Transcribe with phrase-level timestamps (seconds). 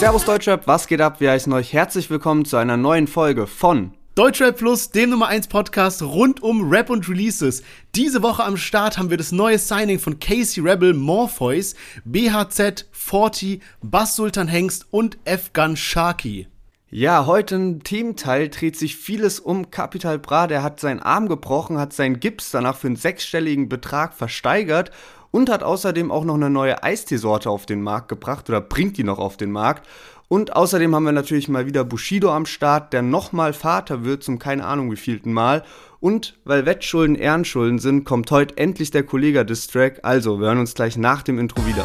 [0.00, 1.20] Servus Deutschrap, was geht ab?
[1.20, 5.48] Wir heißen euch herzlich willkommen zu einer neuen Folge von Deutschrap Plus, dem Nummer 1
[5.48, 7.62] Podcast rund um Rap und Releases.
[7.94, 11.74] Diese Woche am Start haben wir das neue Signing von Casey Rebel, Morpheus,
[12.06, 16.48] BHZ, 40, Bass Sultan Hengst und F-Gun Sharky.
[16.88, 20.46] Ja, heute im Thementeil dreht sich vieles um Capital Bra.
[20.46, 24.92] Der hat seinen Arm gebrochen, hat seinen Gips danach für einen sechsstelligen Betrag versteigert
[25.30, 29.04] und hat außerdem auch noch eine neue Eisteesorte auf den Markt gebracht oder bringt die
[29.04, 29.86] noch auf den Markt.
[30.28, 34.38] Und außerdem haben wir natürlich mal wieder Bushido am Start, der nochmal Vater wird zum
[34.38, 35.64] keine Ahnung wievielten Mal.
[35.98, 40.00] Und weil Wettschulden Ehrenschulden sind, kommt heute endlich der Kollega-Distrack.
[40.04, 41.84] Also, wir hören uns gleich nach dem Intro wieder.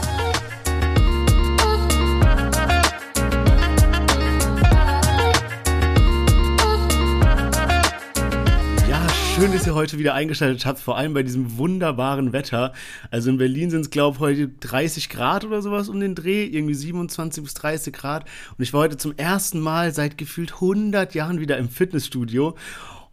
[9.35, 12.71] Schön, dass ihr heute wieder eingeschaltet habt, vor allem bei diesem wunderbaren Wetter.
[13.11, 16.45] Also in Berlin sind es, glaube ich, heute 30 Grad oder sowas um den Dreh,
[16.45, 18.23] irgendwie 27 bis 30 Grad.
[18.57, 22.55] Und ich war heute zum ersten Mal seit gefühlt 100 Jahren wieder im Fitnessstudio.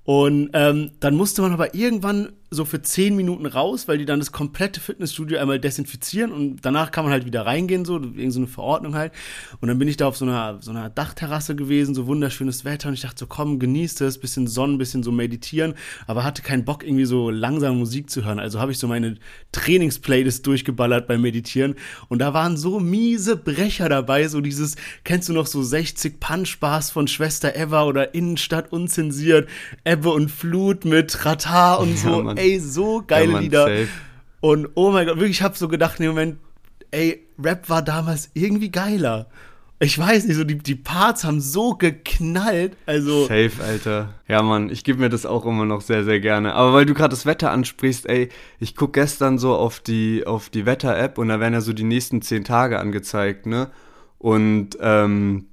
[0.05, 4.19] Und ähm, dann musste man aber irgendwann so für zehn Minuten raus, weil die dann
[4.19, 8.41] das komplette Fitnessstudio einmal desinfizieren und danach kann man halt wieder reingehen, so wegen so
[8.41, 9.13] eine Verordnung halt.
[9.61, 12.89] Und dann bin ich da auf so einer, so einer Dachterrasse gewesen, so wunderschönes Wetter
[12.89, 15.75] und ich dachte so, komm, genießt es, bisschen Sonnen, bisschen so meditieren,
[16.07, 18.39] aber hatte keinen Bock irgendwie so langsam Musik zu hören.
[18.39, 19.17] Also habe ich so meine
[19.53, 21.75] Trainingsplaylist durchgeballert beim Meditieren
[22.09, 26.91] und da waren so miese Brecher dabei, so dieses, kennst du noch so 60 Punch-Bars
[26.91, 29.49] von Schwester Eva oder Innenstadt unzensiert,
[29.85, 32.23] Ebbe und Flut mit Rata und so.
[32.23, 33.63] Ja, ey, so geile ja, Lieder.
[33.63, 33.89] Safe.
[34.41, 36.39] Und oh mein Gott, wirklich, ich habe so gedacht in dem Moment,
[36.91, 39.29] ey, Rap war damals irgendwie geiler.
[39.79, 42.77] Ich weiß nicht, so die, die Parts haben so geknallt.
[42.87, 43.23] Also.
[43.23, 44.15] Safe, Alter.
[44.29, 46.55] Ja, Mann, ich gebe mir das auch immer noch sehr, sehr gerne.
[46.55, 48.29] Aber weil du gerade das Wetter ansprichst, ey,
[48.61, 51.83] ich guck gestern so auf die, auf die Wetter-App und da werden ja so die
[51.83, 53.71] nächsten zehn Tage angezeigt, ne?
[54.19, 55.47] Und ähm,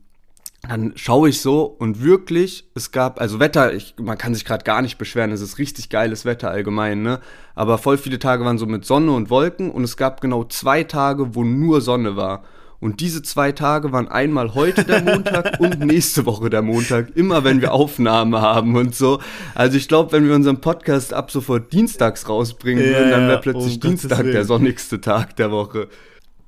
[0.67, 4.63] dann schaue ich so und wirklich, es gab, also Wetter, ich, man kann sich gerade
[4.63, 7.19] gar nicht beschweren, es ist richtig geiles Wetter allgemein, ne?
[7.55, 10.83] Aber voll viele Tage waren so mit Sonne und Wolken und es gab genau zwei
[10.83, 12.43] Tage, wo nur Sonne war.
[12.81, 17.43] Und diese zwei Tage waren einmal heute der Montag und nächste Woche der Montag, immer
[17.43, 19.19] wenn wir Aufnahme haben und so.
[19.53, 23.41] Also ich glaube, wenn wir unseren Podcast ab sofort dienstags rausbringen ja, würden, dann wäre
[23.41, 25.89] plötzlich oh, Dienstag der sonnigste Tag der Woche.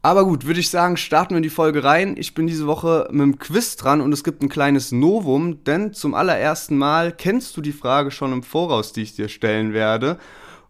[0.03, 2.16] Aber gut, würde ich sagen, starten wir in die Folge rein.
[2.17, 5.94] Ich bin diese Woche mit dem Quiz dran und es gibt ein kleines Novum, denn
[5.94, 10.17] zum allerersten Mal kennst du die Frage schon im Voraus, die ich dir stellen werde.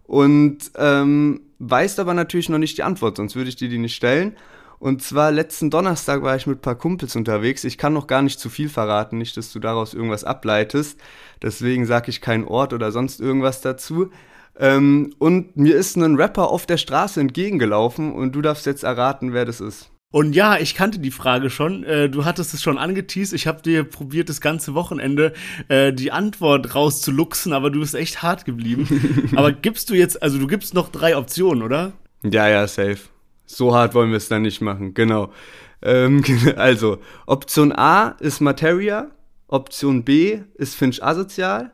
[0.04, 3.94] Und ähm, weißt aber natürlich noch nicht die Antwort, sonst würde ich dir die nicht
[3.94, 4.36] stellen.
[4.78, 7.64] Und zwar letzten Donnerstag war ich mit ein paar Kumpels unterwegs.
[7.64, 11.00] Ich kann noch gar nicht zu viel verraten, nicht, dass du daraus irgendwas ableitest.
[11.40, 14.10] Deswegen sage ich keinen Ort oder sonst irgendwas dazu.
[14.58, 19.32] Ähm, und mir ist ein Rapper auf der Straße entgegengelaufen und du darfst jetzt erraten,
[19.32, 19.90] wer das ist.
[20.12, 21.84] Und ja, ich kannte die Frage schon.
[21.84, 23.32] Äh, du hattest es schon angeteased.
[23.32, 25.32] Ich habe dir probiert, das ganze Wochenende
[25.68, 29.32] äh, die Antwort rauszuluxen, aber du bist echt hart geblieben.
[29.36, 31.92] aber gibst du jetzt, also du gibst noch drei Optionen, oder?
[32.22, 32.98] Ja, ja, safe.
[33.46, 35.32] So hart wollen wir es dann nicht machen, genau.
[35.80, 36.22] Ähm,
[36.56, 39.10] also, Option A ist Materia,
[39.48, 41.72] Option B ist Finch asozial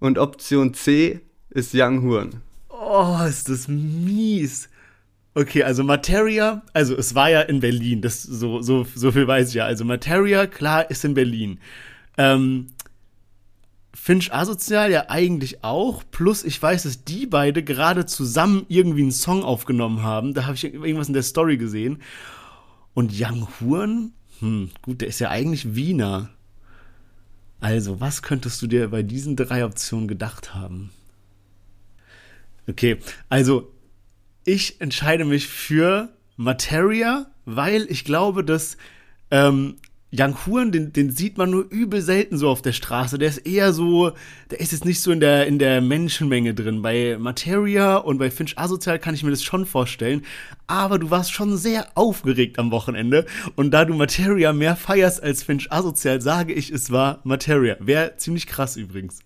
[0.00, 1.20] und Option C
[1.54, 2.42] ist Young Huren.
[2.68, 4.68] Oh, ist das mies.
[5.34, 9.48] Okay, also Materia, also es war ja in Berlin, das so, so, so viel weiß
[9.48, 9.64] ich ja.
[9.64, 11.58] Also Materia, klar, ist in Berlin.
[12.16, 12.68] Ähm,
[13.92, 16.04] Finch Asozial ja eigentlich auch.
[16.10, 20.34] Plus ich weiß, dass die beide gerade zusammen irgendwie einen Song aufgenommen haben.
[20.34, 22.02] Da habe ich irgendwas in der Story gesehen.
[22.92, 26.28] Und Young Huren, hm, gut, der ist ja eigentlich Wiener.
[27.60, 30.90] Also, was könntest du dir bei diesen drei Optionen gedacht haben?
[32.68, 32.98] Okay,
[33.28, 33.72] also
[34.44, 38.76] ich entscheide mich für Materia, weil ich glaube, dass
[39.30, 39.76] ähm,
[40.16, 43.18] Yang Huan, den, den sieht man nur übel selten so auf der Straße.
[43.18, 44.12] Der ist eher so,
[44.48, 46.82] der ist jetzt nicht so in der, in der Menschenmenge drin.
[46.82, 50.22] Bei Materia und bei Finch Asozial kann ich mir das schon vorstellen.
[50.68, 53.26] Aber du warst schon sehr aufgeregt am Wochenende.
[53.56, 57.76] Und da du Materia mehr feierst als Finch Asozial, sage ich, es war Materia.
[57.80, 59.18] Wäre ziemlich krass übrigens.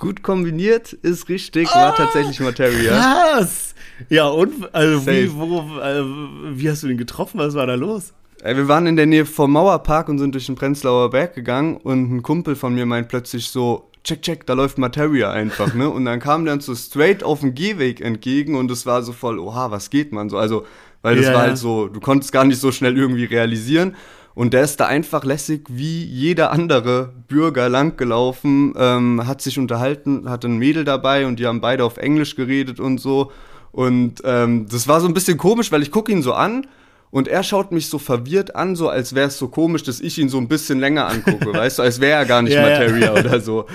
[0.00, 2.90] Gut kombiniert, ist richtig, oh, war tatsächlich Materia.
[2.90, 3.74] Krass!
[4.08, 6.08] Ja, und also wie, wo, also,
[6.52, 7.38] wie hast du den getroffen?
[7.38, 8.14] Was war da los?
[8.42, 11.76] Ey, wir waren in der Nähe vom Mauerpark und sind durch den Prenzlauer Berg gegangen
[11.76, 15.90] und ein Kumpel von mir meint plötzlich so, check, check, da läuft Materia einfach, ne?
[15.90, 19.12] Und dann kam der uns so straight auf dem Gehweg entgegen und es war so
[19.12, 20.38] voll, oha, was geht man so?
[20.38, 20.64] Also,
[21.02, 21.34] weil das yeah.
[21.34, 23.96] war halt so, du konntest gar nicht so schnell irgendwie realisieren.
[24.40, 30.30] Und der ist da einfach lässig wie jeder andere Bürger langgelaufen, ähm, hat sich unterhalten,
[30.30, 33.32] hatte ein Mädel dabei und die haben beide auf Englisch geredet und so.
[33.70, 36.66] Und ähm, das war so ein bisschen komisch, weil ich gucke ihn so an
[37.10, 40.18] und er schaut mich so verwirrt an, so als wäre es so komisch, dass ich
[40.18, 43.14] ihn so ein bisschen länger angucke, weißt du, als wäre er gar nicht ja, Materia
[43.14, 43.20] ja.
[43.20, 43.66] oder so.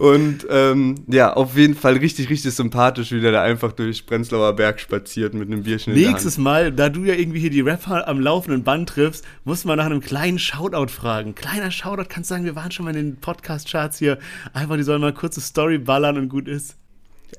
[0.00, 4.56] Und ähm, ja, auf jeden Fall richtig, richtig sympathisch, wie der da einfach durch Prenzlauer
[4.56, 8.18] Berg spaziert mit einem Bierchen Nächstes Mal, da du ja irgendwie hier die Rapper am
[8.18, 11.34] laufenden Band triffst, muss man nach einem kleinen Shoutout fragen.
[11.34, 14.18] Kleiner Shoutout, kannst sagen, wir waren schon mal in den Podcast-Charts hier.
[14.54, 16.76] Einfach, die sollen mal kurze Story ballern und gut ist.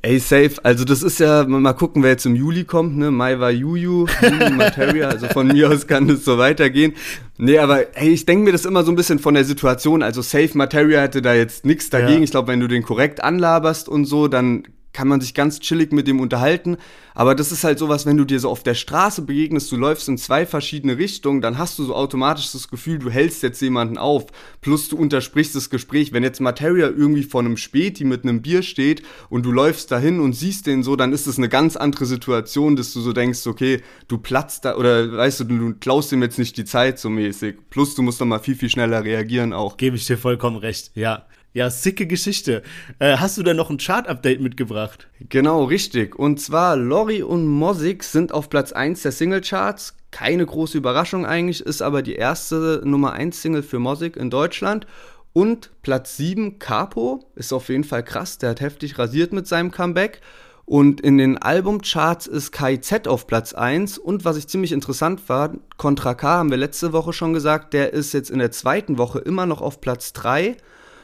[0.01, 0.53] Ey, safe.
[0.63, 3.11] Also das ist ja, mal gucken, wer jetzt im Juli kommt, ne?
[3.11, 6.93] Mai war Juju, Juli Materia, also von mir aus kann es so weitergehen.
[7.37, 10.01] Nee, aber ey, ich denke mir das immer so ein bisschen von der Situation.
[10.01, 12.19] Also Safe Materia hätte da jetzt nichts dagegen.
[12.19, 12.23] Ja.
[12.23, 15.91] Ich glaube, wenn du den korrekt anlaberst und so, dann kann man sich ganz chillig
[15.91, 16.77] mit dem unterhalten.
[17.13, 20.07] Aber das ist halt sowas, wenn du dir so auf der Straße begegnest, du läufst
[20.07, 23.97] in zwei verschiedene Richtungen, dann hast du so automatisch das Gefühl, du hältst jetzt jemanden
[23.97, 24.27] auf.
[24.61, 26.13] Plus du untersprichst das Gespräch.
[26.13, 30.19] Wenn jetzt Materia irgendwie vor einem Späti mit einem Bier steht und du läufst dahin
[30.19, 33.45] und siehst den so, dann ist es eine ganz andere Situation, dass du so denkst,
[33.47, 37.09] okay, du platzt da oder weißt du, du klaust ihm jetzt nicht die Zeit so
[37.09, 37.57] mäßig.
[37.69, 39.77] Plus du musst doch mal viel, viel schneller reagieren auch.
[39.77, 41.25] Gebe ich dir vollkommen recht, ja.
[41.53, 42.63] Ja, sicke Geschichte.
[42.99, 45.07] Äh, hast du denn noch ein Chart-Update mitgebracht?
[45.27, 46.17] Genau, richtig.
[46.17, 49.97] Und zwar Lori und Mosik sind auf Platz 1 der Single-Charts.
[50.11, 54.87] Keine große Überraschung eigentlich, ist aber die erste Nummer 1 Single für Mosik in Deutschland.
[55.33, 58.37] Und Platz 7, Capo, ist auf jeden Fall krass.
[58.37, 60.21] Der hat heftig rasiert mit seinem Comeback.
[60.63, 63.97] Und in den Albumcharts ist KZ auf Platz 1.
[63.97, 67.91] Und was ich ziemlich interessant war, Contra K haben wir letzte Woche schon gesagt, der
[67.91, 70.55] ist jetzt in der zweiten Woche immer noch auf Platz 3.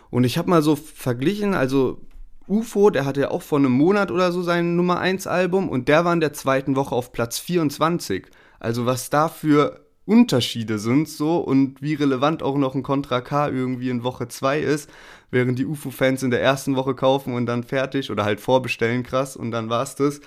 [0.10, 2.02] Und ich habe mal so verglichen, also
[2.48, 5.88] UFO, der hatte ja auch vor einem Monat oder so sein Nummer 1 Album und
[5.90, 8.28] der war in der zweiten Woche auf Platz 24.
[8.60, 13.50] Also was da für Unterschiede sind so und wie relevant auch noch ein Contra K
[13.50, 14.90] irgendwie in Woche 2 ist,
[15.32, 19.36] während die UFO-Fans in der ersten Woche kaufen und dann fertig oder halt vorbestellen krass
[19.36, 20.22] und dann war's das.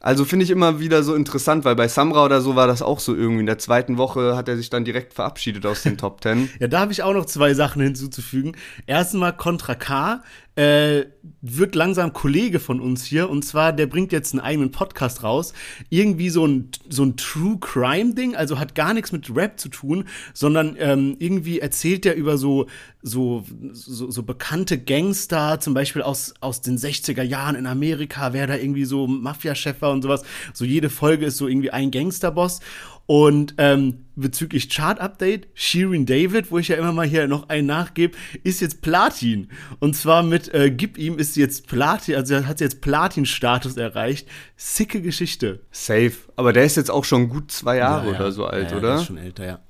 [0.00, 3.00] Also finde ich immer wieder so interessant, weil bei Samra oder so war das auch
[3.00, 3.40] so irgendwie.
[3.40, 6.48] In der zweiten Woche hat er sich dann direkt verabschiedet aus den Top Ten.
[6.60, 8.56] ja, da habe ich auch noch zwei Sachen hinzuzufügen.
[8.86, 10.22] Erstmal Contra K
[10.58, 11.06] äh,
[11.40, 13.30] wird langsam Kollege von uns hier.
[13.30, 15.52] Und zwar, der bringt jetzt einen eigenen Podcast raus.
[15.88, 20.06] Irgendwie so ein, so ein True Crime-Ding, also hat gar nichts mit Rap zu tun,
[20.34, 22.66] sondern ähm, irgendwie erzählt er über so,
[23.02, 28.48] so, so, so bekannte Gangster, zum Beispiel aus, aus den 60er Jahren in Amerika, wer
[28.48, 30.24] da irgendwie so Mafia-Chef war und sowas.
[30.54, 32.58] So jede Folge ist so irgendwie ein Gangsterboss.
[33.06, 38.16] Und ähm, bezüglich Chart-Update, Shirin David, wo ich ja immer mal hier noch einen nachgebe,
[38.44, 39.48] ist jetzt Platin.
[39.78, 44.28] Und zwar mit äh, Gib ihm ist jetzt Platin, also hat jetzt Platin-Status erreicht.
[44.56, 45.60] Sicke Geschichte.
[45.70, 46.12] Safe.
[46.34, 48.18] Aber der ist jetzt auch schon gut zwei Jahre ja, ja.
[48.18, 48.88] oder so alt, ja, oder?
[48.88, 49.60] Der ist schon älter, ja.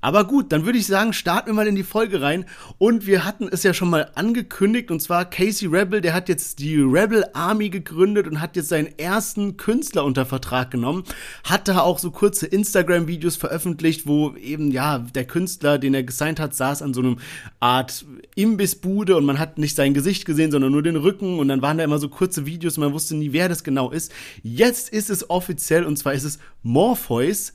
[0.00, 2.44] Aber gut, dann würde ich sagen, starten wir mal in die Folge rein.
[2.78, 6.58] Und wir hatten es ja schon mal angekündigt, und zwar Casey Rebel, der hat jetzt
[6.58, 11.04] die Rebel Army gegründet und hat jetzt seinen ersten Künstler unter Vertrag genommen.
[11.44, 16.40] Hat da auch so kurze Instagram-Videos veröffentlicht, wo eben, ja, der Künstler, den er gesigned
[16.40, 17.18] hat, saß an so einem
[17.60, 18.04] Art
[18.34, 21.38] Imbissbude und man hat nicht sein Gesicht gesehen, sondern nur den Rücken.
[21.38, 23.90] Und dann waren da immer so kurze Videos und man wusste nie, wer das genau
[23.90, 24.12] ist.
[24.42, 27.52] Jetzt ist es offiziell, und zwar ist es Morpheus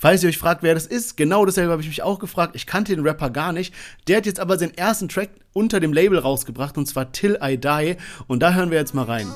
[0.00, 2.56] Falls ihr euch fragt, wer das ist, genau dasselbe habe ich mich auch gefragt.
[2.56, 3.74] Ich kannte den Rapper gar nicht.
[4.08, 7.58] Der hat jetzt aber seinen ersten Track unter dem Label rausgebracht und zwar Till I
[7.58, 7.96] Die.
[8.26, 9.28] Und da hören wir jetzt mal rein.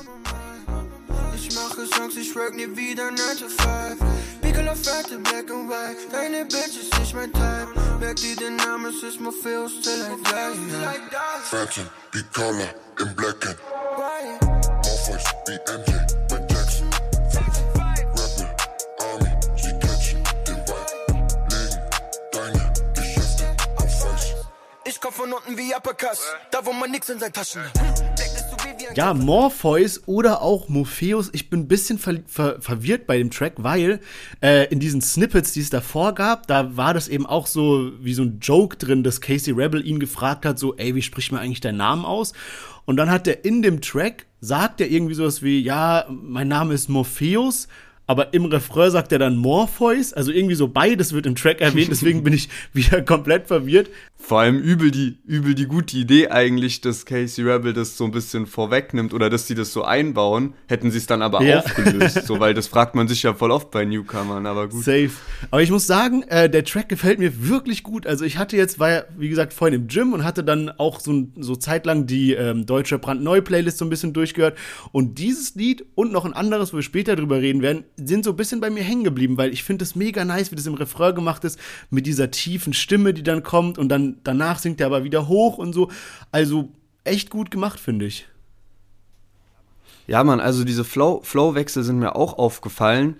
[1.35, 4.34] Ich mache Songs, ich work nie wieder 9 to 5.
[4.65, 5.97] Pickel auf Fette, black and white.
[6.11, 7.67] Deine Bitch ist nicht mein Type.
[7.99, 11.41] Merkt ihr den Namen, es ist Morpheus Till I Die.
[11.43, 12.69] Phantom, be color
[12.99, 13.57] in black and
[13.95, 14.45] white.
[14.83, 16.05] Morpheus, be MJ.
[25.05, 28.14] komm von unten wie Uppercuts, da wo man nix in seinen Taschen hat.
[28.95, 31.29] Ja, Morpheus oder auch Morpheus.
[31.33, 33.99] Ich bin ein bisschen ver ver verwirrt bei dem Track, weil
[34.41, 38.13] äh, in diesen Snippets, die es davor gab, da war das eben auch so wie
[38.13, 41.41] so ein Joke drin, dass Casey Rebel ihn gefragt hat, so, ey, wie spricht man
[41.41, 42.33] eigentlich deinen Namen aus?
[42.85, 46.73] Und dann hat er in dem Track, sagt er irgendwie sowas wie, ja, mein Name
[46.73, 47.67] ist Morpheus,
[48.07, 51.89] aber im Refrain sagt er dann Morpheus, also irgendwie so beides wird im Track erwähnt,
[51.89, 53.89] deswegen bin ich wieder komplett verwirrt.
[54.17, 58.11] Vor allem übel die, übel die gute Idee eigentlich, dass Casey Rebel das so ein
[58.11, 61.59] bisschen vorwegnimmt oder dass sie das so einbauen, hätten sie es dann aber ja.
[61.59, 64.83] aufgelöst, so, weil das fragt man sich ja voll oft bei Newcomern, aber gut.
[64.83, 65.11] Safe.
[65.51, 68.07] Aber ich muss sagen, äh, der Track gefällt mir wirklich gut.
[68.07, 70.99] Also ich hatte jetzt, war ja, wie gesagt, vorhin im Gym und hatte dann auch
[70.99, 74.57] so, so zeitlang die ähm, deutsche Brandneu-Playlist so ein bisschen durchgehört
[74.91, 78.31] und dieses Lied und noch ein anderes, wo wir später drüber reden werden, sind so
[78.31, 80.73] ein bisschen bei mir hängen geblieben, weil ich finde es mega nice, wie das im
[80.73, 81.59] Refrain gemacht ist,
[81.89, 85.57] mit dieser tiefen Stimme, die dann kommt und dann danach singt er aber wieder hoch
[85.57, 85.89] und so.
[86.31, 86.69] Also
[87.03, 88.27] echt gut gemacht, finde ich.
[90.07, 93.15] Ja, Mann, also diese Flow-Wechsel sind mir auch aufgefallen.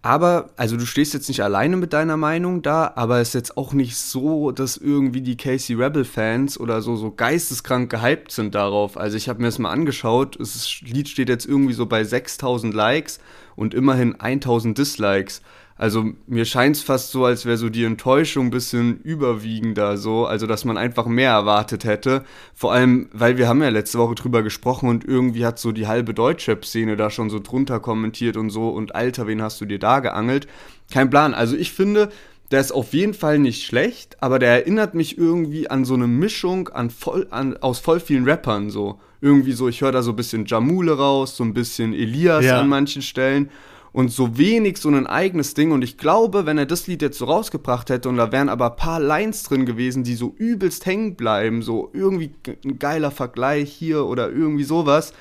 [0.00, 3.56] Aber, also du stehst jetzt nicht alleine mit deiner Meinung da, aber es ist jetzt
[3.56, 8.96] auch nicht so, dass irgendwie die Casey Rebel-Fans oder so, so geisteskrank gehypt sind darauf.
[8.96, 12.72] Also ich habe mir das mal angeschaut, das Lied steht jetzt irgendwie so bei 6000
[12.72, 13.18] Likes
[13.58, 15.42] und immerhin 1000 Dislikes.
[15.76, 20.26] Also mir scheint es fast so, als wäre so die Enttäuschung ein bisschen überwiegender so,
[20.26, 22.24] also dass man einfach mehr erwartet hätte.
[22.54, 25.86] Vor allem, weil wir haben ja letzte Woche drüber gesprochen und irgendwie hat so die
[25.86, 29.78] halbe Deutschrap-Szene da schon so drunter kommentiert und so und Alter, wen hast du dir
[29.78, 30.48] da geangelt?
[30.90, 31.32] Kein Plan.
[31.32, 32.10] Also ich finde,
[32.50, 36.06] der ist auf jeden Fall nicht schlecht, aber der erinnert mich irgendwie an so eine
[36.06, 39.00] Mischung an voll, an, aus voll vielen Rappern so.
[39.20, 42.60] Irgendwie so, ich höre da so ein bisschen Jamule raus, so ein bisschen Elias ja.
[42.60, 43.50] an manchen Stellen
[43.92, 45.72] und so wenig so ein eigenes Ding.
[45.72, 48.70] Und ich glaube, wenn er das Lied jetzt so rausgebracht hätte und da wären aber
[48.70, 52.30] ein paar Lines drin gewesen, die so übelst hängen bleiben, so irgendwie
[52.64, 55.12] ein geiler Vergleich hier oder irgendwie sowas,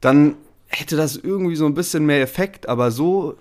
[0.00, 0.36] dann
[0.68, 2.68] hätte das irgendwie so ein bisschen mehr Effekt.
[2.68, 3.36] Aber so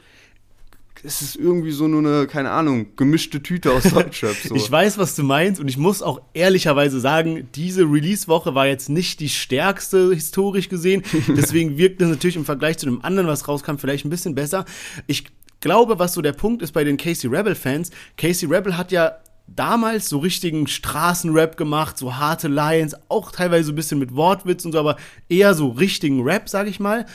[1.04, 4.36] es ist irgendwie so nur eine, keine Ahnung, gemischte Tüte aus Deutschrap.
[4.36, 4.56] So.
[4.56, 8.90] ich weiß, was du meinst und ich muss auch ehrlicherweise sagen, diese Release-Woche war jetzt
[8.90, 11.04] nicht die stärkste historisch gesehen.
[11.28, 14.66] Deswegen wirkt es natürlich im Vergleich zu dem anderen, was rauskam, vielleicht ein bisschen besser.
[15.08, 15.26] Ich
[15.60, 19.14] glaube, was so der Punkt ist bei den Casey Rebel-Fans, Casey Rebel hat ja
[19.48, 24.64] damals so richtigen Straßenrap gemacht, so harte Lines, auch teilweise so ein bisschen mit Wortwitz
[24.66, 24.98] und so, aber
[25.30, 27.06] eher so richtigen Rap, sag ich mal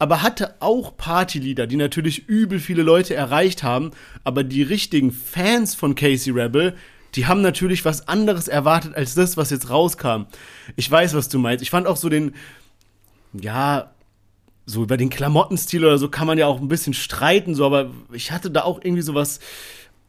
[0.00, 3.90] aber hatte auch Partylieder, die natürlich übel viele Leute erreicht haben,
[4.24, 6.74] aber die richtigen Fans von Casey Rebel,
[7.14, 10.22] die haben natürlich was anderes erwartet als das, was jetzt rauskam.
[10.74, 11.62] Ich weiß, was du meinst.
[11.62, 12.34] Ich fand auch so den,
[13.34, 13.90] ja,
[14.64, 17.90] so über den Klamottenstil oder so kann man ja auch ein bisschen streiten, so, aber
[18.10, 19.38] ich hatte da auch irgendwie so was,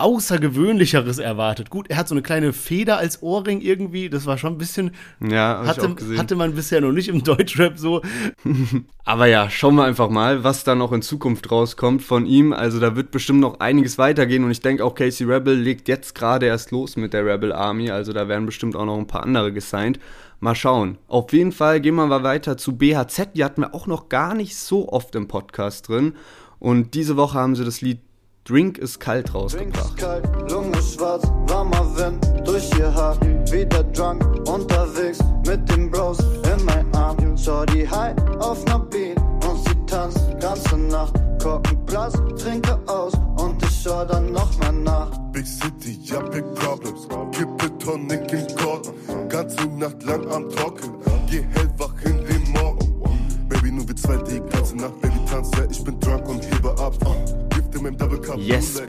[0.01, 1.69] Außergewöhnlicheres erwartet.
[1.69, 4.91] Gut, er hat so eine kleine Feder als Ohrring irgendwie, das war schon ein bisschen.
[5.19, 8.01] Ja, hatte, hatte man bisher noch nicht im Deutschrap so.
[9.05, 12.53] Aber ja, schauen wir einfach mal, was da noch in Zukunft rauskommt von ihm.
[12.53, 16.15] Also da wird bestimmt noch einiges weitergehen und ich denke auch Casey Rebel legt jetzt
[16.15, 19.23] gerade erst los mit der Rebel Army, also da werden bestimmt auch noch ein paar
[19.23, 19.99] andere gesigned.
[20.43, 20.97] Mal schauen.
[21.07, 23.33] Auf jeden Fall gehen wir mal weiter zu BHZ.
[23.35, 26.15] Die hatten wir auch noch gar nicht so oft im Podcast drin.
[26.57, 27.99] Und diese Woche haben sie das Lied
[28.43, 29.73] Drink ist kalt rausgebracht.
[29.73, 33.19] Drink ist kalt, Lunge schwarz, warmer Wind durch ihr Haar.
[33.51, 34.70] Wieder drunk, unterwegs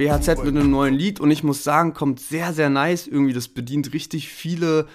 [0.03, 3.07] BHZ mit einem neuen Lied und ich muss sagen, kommt sehr, sehr nice.
[3.07, 4.87] Irgendwie, das bedient richtig viele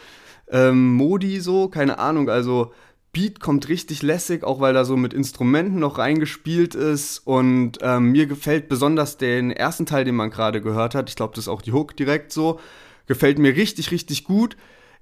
[0.49, 2.29] ähm, Modi so, keine Ahnung.
[2.29, 2.73] Also
[3.13, 7.19] Beat kommt richtig lässig, auch weil da so mit Instrumenten noch reingespielt ist.
[7.19, 11.09] Und ähm, mir gefällt besonders den ersten Teil, den man gerade gehört hat.
[11.09, 12.59] Ich glaube, das ist auch die Hook direkt so.
[13.05, 14.57] Gefällt mir richtig, richtig gut.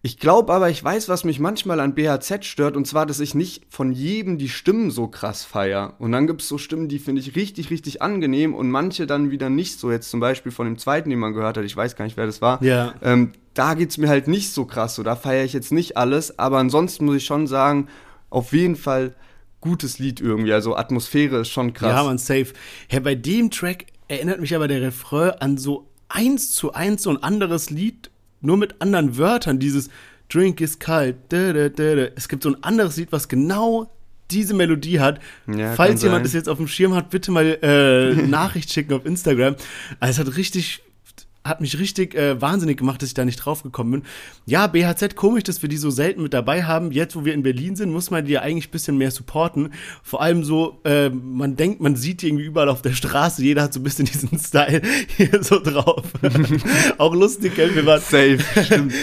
[0.06, 3.34] Ich glaube aber, ich weiß, was mich manchmal an BHZ stört, und zwar, dass ich
[3.34, 5.96] nicht von jedem die Stimmen so krass feier.
[5.98, 9.32] Und dann gibt es so Stimmen, die finde ich richtig, richtig angenehm und manche dann
[9.32, 9.90] wieder nicht so.
[9.90, 12.28] Jetzt zum Beispiel von dem zweiten, den man gehört hat, ich weiß gar nicht, wer
[12.28, 12.62] das war.
[12.62, 12.94] Ja.
[13.02, 14.94] Ähm, da geht es mir halt nicht so krass.
[14.94, 17.88] So, da feiere ich jetzt nicht alles, aber ansonsten muss ich schon sagen,
[18.30, 19.16] auf jeden Fall
[19.60, 20.54] gutes Lied irgendwie.
[20.54, 21.96] Also Atmosphäre ist schon krass.
[21.96, 22.54] Ja, man, safe.
[22.92, 27.10] Ja, bei dem Track erinnert mich aber der Refrain an so eins zu eins so
[27.10, 28.12] ein anderes Lied
[28.46, 29.60] nur mit anderen Wörtern.
[29.60, 29.90] Dieses
[30.30, 31.18] Drink ist kalt.
[31.30, 31.84] Da, da, da,
[32.16, 33.92] es gibt so ein anderes Lied, was genau
[34.32, 35.20] diese Melodie hat.
[35.48, 39.06] Ja, Falls jemand das jetzt auf dem Schirm hat, bitte mal äh, Nachricht schicken auf
[39.06, 39.56] Instagram.
[40.00, 40.82] Also es hat richtig
[41.46, 44.04] hat mich richtig äh, wahnsinnig gemacht, dass ich da nicht drauf gekommen bin.
[44.48, 46.92] Ja, BHZ, komisch, dass wir die so selten mit dabei haben.
[46.92, 49.72] Jetzt, wo wir in Berlin sind, muss man die ja eigentlich ein bisschen mehr supporten.
[50.02, 53.44] Vor allem so, äh, man denkt, man sieht die irgendwie überall auf der Straße.
[53.44, 54.82] Jeder hat so ein bisschen diesen Style
[55.16, 56.04] hier so drauf.
[56.98, 57.76] Auch lustig, gell?
[57.76, 58.40] Wir waren, Safe,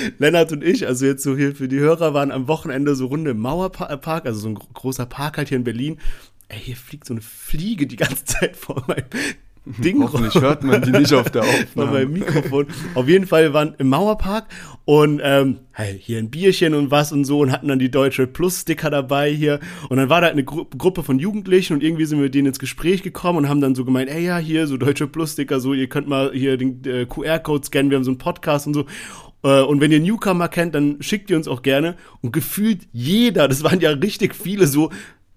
[0.18, 3.30] Lennart und ich, also jetzt so hier für die Hörer, waren am Wochenende so Runde
[3.30, 5.98] im Mauerpark, also so ein großer Park halt hier in Berlin.
[6.48, 9.06] Ey, hier fliegt so eine Fliege die ganze Zeit vor meinem
[9.84, 11.92] Ding Hoffentlich hört man die nicht auf der Aufnahme.
[11.92, 12.66] Beim Mikrofon.
[12.94, 14.46] Auf jeden Fall wir waren im Mauerpark
[14.84, 18.26] und ähm, hey, hier ein Bierchen und was und so und hatten dann die Deutsche
[18.26, 19.60] Plus-Sticker dabei hier.
[19.88, 22.48] Und dann war da eine Gru Gruppe von Jugendlichen und irgendwie sind wir mit denen
[22.48, 25.74] ins Gespräch gekommen und haben dann so gemeint, ey ja, hier so Deutsche Plus-Sticker, so
[25.74, 28.86] ihr könnt mal hier den äh, QR-Code scannen, wir haben so einen Podcast und so.
[29.44, 31.96] Äh, und wenn ihr Newcomer kennt, dann schickt ihr uns auch gerne.
[32.20, 34.90] Und gefühlt jeder, das waren ja richtig viele so,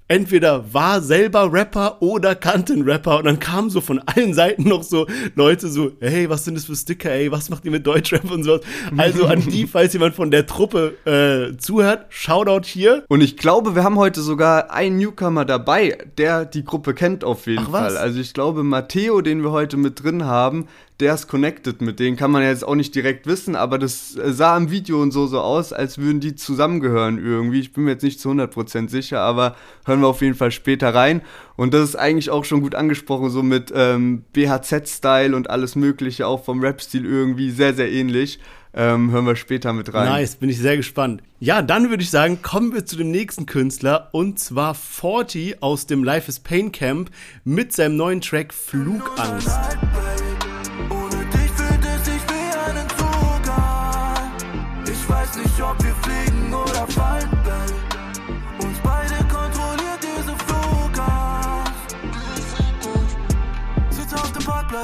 [0.08, 4.68] entweder war selber Rapper oder kannte einen Rapper und dann kamen so von allen Seiten
[4.70, 7.88] noch so Leute so, hey, was sind das für Sticker, ey, was macht ihr mit
[7.88, 8.62] Deutschrap und sowas.
[8.98, 13.04] Also an die, falls jemand von der Truppe äh, zuhört, Shoutout hier.
[13.08, 17.48] Und ich glaube, wir haben heute sogar einen Newcomer dabei, der die Gruppe kennt auf
[17.48, 17.72] jeden Ach?
[17.72, 17.98] Fall.
[17.98, 20.68] Also ich glaube, Matteo, den wir heute mit drin haben,
[21.00, 24.16] der ist connected mit denen, kann man ja jetzt auch nicht direkt wissen, aber das
[24.16, 27.60] äh, sah im Video und so so aus, als würden die zusammengehören irgendwie.
[27.60, 30.94] Ich bin mir jetzt nicht zu 100% sicher, aber hören wir auf jeden Fall später
[30.96, 31.22] rein.
[31.58, 36.28] Und das ist eigentlich auch schon gut angesprochen, so mit ähm, BHZ-Style und alles mögliche,
[36.28, 38.40] auch vom Rap-Stil irgendwie sehr, sehr ähnlich.
[38.78, 40.10] Ähm, hören wir später mit rein.
[40.10, 41.24] Nice, bin ich sehr gespannt.
[41.40, 45.88] Ja, dann würde ich sagen, kommen wir zu dem nächsten Künstler und zwar 40 aus
[45.88, 47.10] dem Life is Pain Camp
[47.46, 49.78] mit seinem neuen Track Flugangst.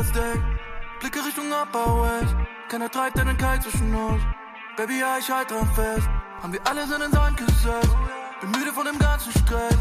[0.01, 0.41] Parkplatzdeck,
[1.00, 2.36] blicke Richtung Upper West.
[2.70, 4.22] Keiner treibt einen Kalt zwischen uns.
[4.75, 6.08] Baby, ja, ich halt dran fest.
[6.41, 7.96] Haben wir alles in den Sand gesetzt.
[8.41, 9.77] Bin müde von dem ganzen Stress.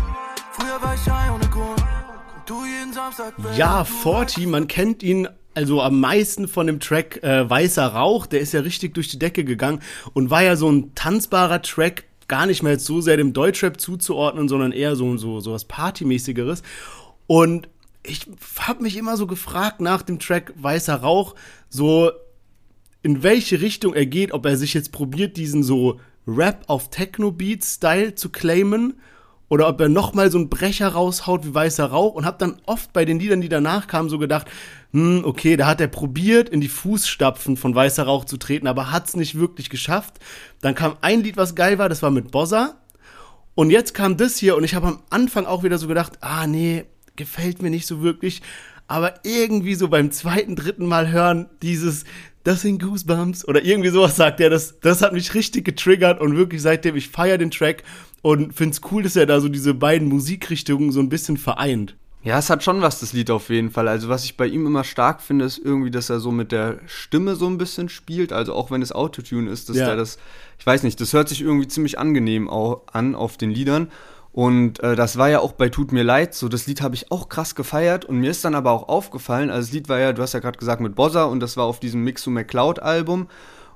[0.52, 1.80] Früher war ich high ohne Grund.
[1.80, 3.34] Und du jeden Samstag.
[3.56, 8.40] Ja, 40, man kennt ihn also am meisten von dem Track äh, Weißer Rauch, der
[8.40, 9.80] ist ja richtig durch die Decke gegangen
[10.12, 14.48] und war ja so ein tanzbarer Track, gar nicht mehr so sehr dem Deutschrap zuzuordnen,
[14.48, 16.62] sondern eher so, so, so was Partymäßigeres.
[17.26, 17.68] Und
[18.02, 18.26] ich
[18.58, 21.34] habe mich immer so gefragt nach dem Track Weißer Rauch,
[21.68, 22.10] so
[23.02, 28.14] in welche Richtung er geht, ob er sich jetzt probiert, diesen so Rap auf Techno-Beat-Style
[28.14, 28.94] zu claimen
[29.48, 32.92] oder ob er nochmal so einen Brecher raushaut wie Weißer Rauch und hab dann oft
[32.92, 34.46] bei den Liedern, die danach kamen, so gedacht,
[34.92, 38.92] hm, okay, da hat er probiert, in die Fußstapfen von Weißer Rauch zu treten, aber
[38.92, 40.20] hat's nicht wirklich geschafft.
[40.60, 42.76] Dann kam ein Lied, was geil war, das war mit Bossa.
[43.56, 46.46] Und jetzt kam das hier und ich habe am Anfang auch wieder so gedacht, ah
[46.46, 46.84] nee,
[47.16, 48.42] gefällt mir nicht so wirklich.
[48.88, 52.04] Aber irgendwie so beim zweiten, dritten Mal hören, dieses,
[52.42, 56.36] das sind Goosebumps oder irgendwie sowas sagt er, das, das hat mich richtig getriggert und
[56.36, 57.84] wirklich seitdem, ich feiere den Track
[58.22, 61.96] und find's cool, dass er da so diese beiden Musikrichtungen so ein bisschen vereint.
[62.22, 63.88] Ja, es hat schon was, das Lied auf jeden Fall.
[63.88, 66.80] Also was ich bei ihm immer stark finde, ist irgendwie, dass er so mit der
[66.86, 68.30] Stimme so ein bisschen spielt.
[68.32, 69.86] Also auch wenn es Autotune ist, dass Ja.
[69.86, 70.18] der das,
[70.58, 73.90] ich weiß nicht, das hört sich irgendwie ziemlich angenehm an auf den Liedern.
[74.32, 76.48] Und äh, das war ja auch bei Tut mir leid so.
[76.48, 79.66] Das Lied habe ich auch krass gefeiert und mir ist dann aber auch aufgefallen, also
[79.66, 81.80] das Lied war ja, du hast ja gerade gesagt, mit Bossa und das war auf
[81.80, 83.28] diesem Mixo McCloud Album.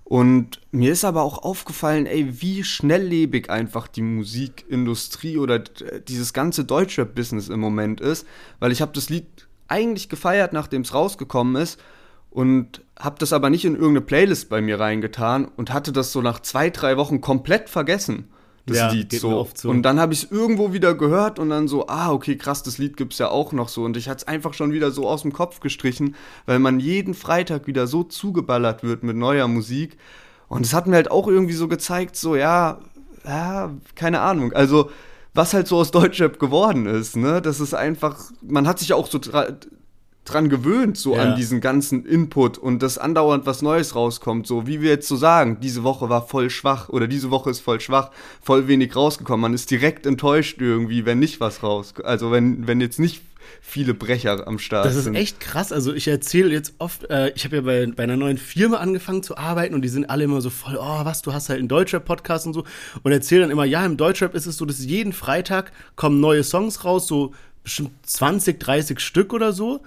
[0.05, 6.35] Und mir ist aber auch aufgefallen, ey, wie schnelllebig einfach die Musikindustrie oder d- dieses
[6.35, 8.27] ganze Deutschrap-Business im Moment ist,
[8.61, 9.27] weil ich habe das Lied
[9.67, 11.81] eigentlich gefeiert, nachdem es rausgekommen ist
[12.29, 16.21] und habe das aber nicht in irgendeine Playlist bei mir reingetan und hatte das so
[16.21, 18.29] nach zwei, drei Wochen komplett vergessen,
[18.66, 19.46] das Ja, Lied so.
[19.55, 19.68] so.
[19.68, 22.79] Und dann habe ich es irgendwo wieder gehört und dann so, ah, okay, krass, das
[22.79, 23.85] Lied gibt's ja auch noch so.
[23.85, 26.14] Und ich hatte es einfach schon wieder so aus dem Kopf gestrichen,
[26.46, 29.98] weil man jeden Freitag wieder so zugeballert wird mit neuer Musik.
[30.48, 32.79] Und es hat mir halt auch irgendwie so gezeigt, so, ja,
[33.27, 34.53] ja, keine Ahnung.
[34.53, 34.90] Also,
[35.35, 37.42] was halt so aus Deutschrap geworden ist, ne?
[37.42, 39.18] Das ist einfach, man hat sich auch so
[40.25, 41.23] dran gewöhnt, so Ja.
[41.23, 45.17] an diesen ganzen Input und dass andauernd was Neues rauskommt, so wie wir jetzt so
[45.17, 48.11] sagen, diese Woche war voll schwach oder diese Woche ist voll schwach,
[48.43, 49.43] voll wenig rausgekommen.
[49.43, 53.21] Man ist direkt enttäuscht irgendwie, wenn nicht was raus, also wenn, wenn jetzt nicht
[53.61, 55.15] viele Brecher am Start Das ist sind.
[55.17, 55.71] echt krass.
[55.71, 59.23] Also ich erzähle jetzt oft, äh, ich habe ja bei, bei einer neuen Firma angefangen
[59.23, 61.69] zu arbeiten und die sind alle immer so voll, oh was, du hast halt einen
[61.69, 62.65] Deutschrap-Podcast und so
[63.03, 66.43] und erzähle dann immer, ja, im Deutschrap ist es so, dass jeden Freitag kommen neue
[66.43, 67.33] Songs raus, so
[67.63, 69.83] bestimmt 20, 30 Stück oder so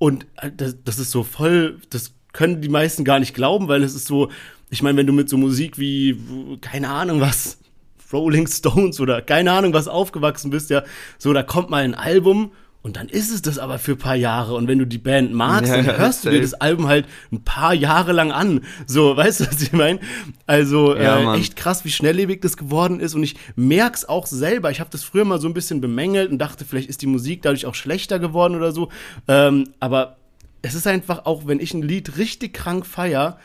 [0.00, 3.84] und äh, das, das ist so voll, das können die meisten gar nicht glauben, weil
[3.84, 4.30] es ist so,
[4.70, 6.18] ich meine, wenn du mit so Musik wie,
[6.62, 7.58] keine Ahnung was,
[8.12, 10.82] Rolling Stones oder keine Ahnung was aufgewachsen bist, ja,
[11.18, 12.50] so, da kommt mal ein Album
[12.82, 14.54] und dann ist es das aber für ein paar Jahre.
[14.54, 17.42] Und wenn du die Band magst, Ja, dann hörst du dir das Album halt ein
[17.42, 18.62] paar Jahre lang an.
[18.86, 20.00] So, weißt du, was ich meine?
[20.46, 23.14] Also Ja, äh, echt krass, wie schnelllebig das geworden ist.
[23.14, 24.70] Und ich merk's auch selber.
[24.70, 27.42] Ich habe das früher mal so ein bisschen bemängelt und dachte, vielleicht ist die Musik
[27.42, 28.88] dadurch auch schlechter geworden oder so.
[29.28, 30.16] Ähm, aber
[30.62, 33.38] es ist einfach auch, wenn ich ein Lied richtig krank feier,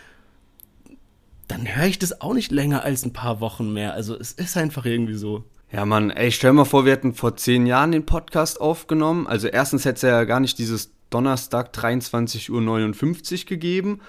[1.49, 3.93] dann höre ich das auch nicht länger als ein paar Wochen mehr.
[3.93, 5.43] Also es ist einfach irgendwie so.
[5.71, 9.27] Ja, Mann, ey, stell mal vor, wir hätten vor zehn Jahren den Podcast aufgenommen.
[9.27, 14.01] Also erstens hätte es ja gar nicht dieses Donnerstag 23.59 Uhr gegeben.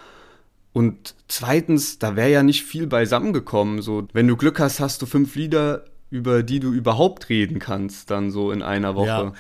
[0.73, 3.81] Und zweitens, da wäre ja nicht viel beisammengekommen.
[3.81, 8.11] So, wenn du Glück hast, hast du fünf Lieder, über die du überhaupt reden kannst,
[8.11, 9.07] dann so in einer Woche.
[9.07, 9.33] Ja.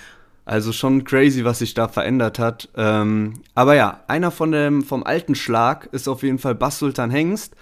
[0.47, 2.69] Also schon crazy, was sich da verändert hat.
[2.77, 7.11] Ähm, aber ja, einer von dem, vom alten Schlag ist auf jeden Fall Bass Sultan
[7.11, 7.55] Hengst.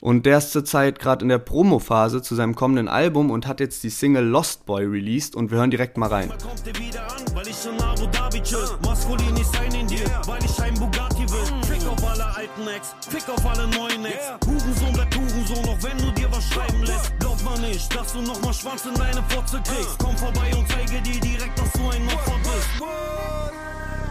[0.00, 3.82] Und der ist zurzeit gerade in der Promo-Phase zu seinem kommenden Album und hat jetzt
[3.82, 6.32] die Single Lost Boy released und wir hören direkt mal rein.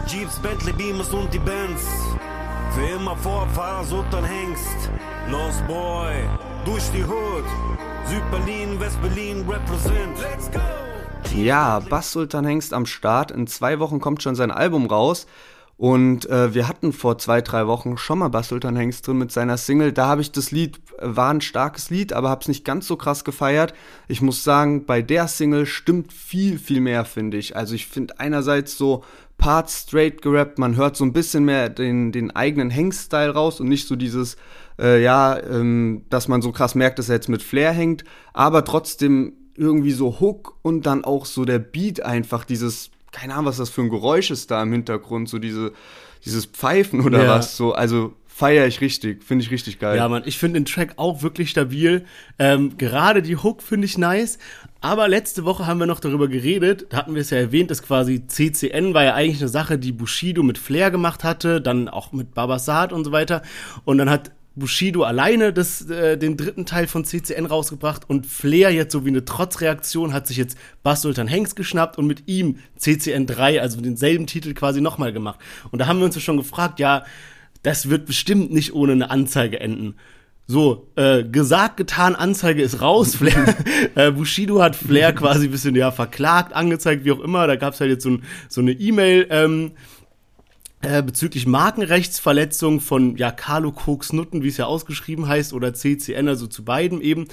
[0.06, 1.84] Jeeps, Bentley, Beamers und die Bands.
[2.72, 4.90] Für immer Vorfahrer, so dann hängst.
[5.28, 6.14] Lost Boy,
[6.64, 7.44] durch die Hood.
[8.06, 10.18] Südberlin, Westberlin, represent.
[10.20, 10.60] Let's go!
[11.34, 13.32] Ja, Bass Sultan Hengst am Start.
[13.32, 15.26] In zwei Wochen kommt schon sein Album raus.
[15.76, 19.32] Und äh, wir hatten vor zwei, drei Wochen schon mal Bass Sultan Hengst drin mit
[19.32, 19.92] seiner Single.
[19.92, 22.96] Da habe ich das Lied, war ein starkes Lied, aber habe es nicht ganz so
[22.96, 23.74] krass gefeiert.
[24.06, 27.56] Ich muss sagen, bei der Single stimmt viel, viel mehr, finde ich.
[27.56, 29.02] Also ich finde einerseits so
[29.40, 33.68] Parts straight gerappt, man hört so ein bisschen mehr den, den eigenen Hengst-Style raus und
[33.68, 34.36] nicht so dieses,
[34.78, 38.64] äh, ja, ähm, dass man so krass merkt, dass er jetzt mit Flair hängt, aber
[38.64, 43.56] trotzdem irgendwie so Hook und dann auch so der Beat einfach, dieses, keine Ahnung, was
[43.56, 45.72] das für ein Geräusch ist da im Hintergrund, so diese,
[46.24, 47.30] dieses Pfeifen oder Ja.
[47.30, 49.96] was, so, also feiere ich richtig, finde ich richtig geil.
[49.98, 52.06] Ja, Mann, ich finde den Track auch wirklich stabil.
[52.38, 54.38] Ähm, gerade die Hook finde ich nice.
[54.80, 57.82] Aber letzte Woche haben wir noch darüber geredet, da hatten wir es ja erwähnt, dass
[57.82, 62.12] quasi CCN war ja eigentlich eine Sache, die Bushido mit Flair gemacht hatte, dann auch
[62.12, 63.42] mit Babasat und so weiter.
[63.84, 68.70] Und dann hat Bushido alleine das, äh, den dritten Teil von CCN rausgebracht und Flair
[68.70, 72.58] jetzt so wie eine Trotzreaktion hat sich jetzt Bass Sultan Hengst geschnappt und mit ihm
[72.76, 75.40] CCN 3, also denselben Titel quasi nochmal gemacht.
[75.70, 77.04] Und da haben wir uns ja schon gefragt, ja,
[77.62, 79.94] das wird bestimmt nicht ohne eine Anzeige enden.
[80.46, 83.14] So, äh, gesagt, getan, Anzeige ist raus.
[83.14, 83.54] Flair,
[83.94, 87.46] äh, Bushido hat Flair quasi ein bisschen ja, verklagt, angezeigt, wie auch immer.
[87.46, 89.72] Da gab es halt jetzt so, ein, so eine E-Mail ähm,
[90.82, 96.26] äh, bezüglich Markenrechtsverletzung von ja, Carlo Koks Nutten, wie es ja ausgeschrieben heißt, oder CCN,
[96.26, 97.26] also zu beiden eben.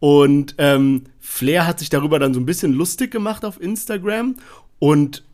[0.00, 4.36] Und ähm, Flair hat sich darüber dann so ein bisschen lustig gemacht auf Instagram
[4.78, 5.24] und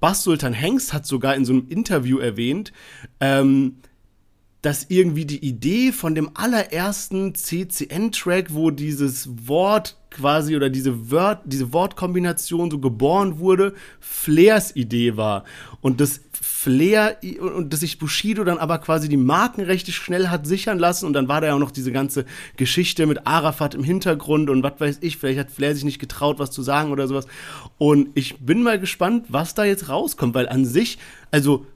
[0.00, 2.72] Bass Sultan Hengst hat sogar in so einem Interview erwähnt,
[3.20, 3.76] ähm,
[4.62, 11.40] dass irgendwie die Idee von dem allerersten CCN-Track, wo dieses Wort quasi oder diese, Wort,
[11.44, 15.44] diese Wortkombination so geboren wurde, Flairs Idee war.
[15.80, 20.78] Und das Flair und dass sich Bushido dann aber quasi die Markenrechte schnell hat sichern
[20.78, 24.50] lassen und dann war da ja auch noch diese ganze Geschichte mit Arafat im Hintergrund
[24.50, 27.26] und was weiß ich, vielleicht hat Flair sich nicht getraut, was zu sagen oder sowas.
[27.78, 30.98] Und ich bin mal gespannt, was da jetzt rauskommt, weil an sich,
[31.30, 31.66] also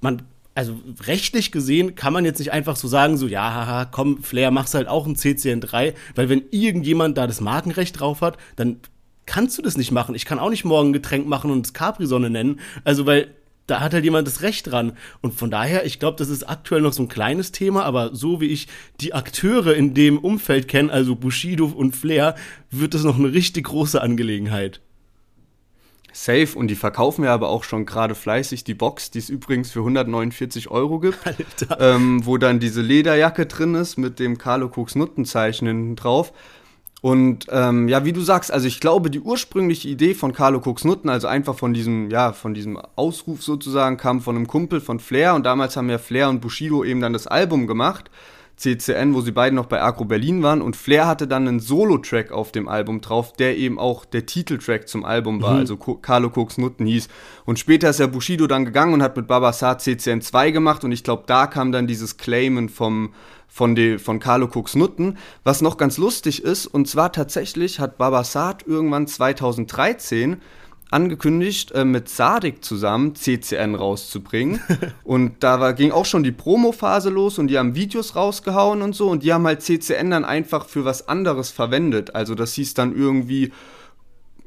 [0.00, 0.22] man
[0.58, 0.74] also
[1.06, 4.74] rechtlich gesehen kann man jetzt nicht einfach so sagen, so, ja, haha, komm, Flair, machst
[4.74, 8.80] halt auch ein CCN3, weil wenn irgendjemand da das Markenrecht drauf hat, dann
[9.24, 10.16] kannst du das nicht machen.
[10.16, 13.28] Ich kann auch nicht morgen ein Getränk machen und es Capri-Sonne nennen, also weil
[13.68, 14.94] da hat halt jemand das Recht dran.
[15.20, 18.40] Und von daher, ich glaube, das ist aktuell noch so ein kleines Thema, aber so
[18.40, 18.66] wie ich
[19.00, 22.34] die Akteure in dem Umfeld kenne, also Bushido und Flair,
[22.72, 24.80] wird das noch eine richtig große Angelegenheit.
[26.24, 29.70] Safe und die verkaufen ja aber auch schon gerade fleißig die Box, die es übrigens
[29.70, 31.18] für 149 Euro gibt,
[31.78, 36.32] ähm, wo dann diese Lederjacke drin ist mit dem Carlo Cooks Nuttenzeichen hinten drauf.
[37.00, 40.84] Und ähm, ja, wie du sagst, also ich glaube, die ursprüngliche Idee von Carlo Cooks
[40.84, 44.98] Nutten, also einfach von diesem, ja, von diesem Ausruf sozusagen, kam von einem Kumpel von
[44.98, 48.10] Flair und damals haben ja Flair und Bushido eben dann das Album gemacht.
[48.58, 50.62] CCN, wo sie beide noch bei Agro Berlin waren.
[50.62, 54.88] Und Flair hatte dann einen Solo-Track auf dem Album drauf, der eben auch der Titeltrack
[54.88, 57.08] zum Album war, also Ko Carlo Cooks Nutten hieß.
[57.44, 60.82] Und später ist ja Bushido dann gegangen und hat mit Babasat CCN 2 gemacht.
[60.82, 63.14] Und ich glaube, da kam dann dieses Claimen vom,
[63.46, 67.96] von, de, von Carlo Cooks Nutten, was noch ganz lustig ist, und zwar tatsächlich hat
[67.96, 70.40] Babasat irgendwann 2013
[70.90, 74.60] angekündigt, äh, mit Sadik zusammen CCN rauszubringen.
[75.04, 78.94] und da war, ging auch schon die Promo-Phase los und die haben Videos rausgehauen und
[78.94, 79.08] so.
[79.10, 82.14] Und die haben halt CCN dann einfach für was anderes verwendet.
[82.14, 83.52] Also das hieß dann irgendwie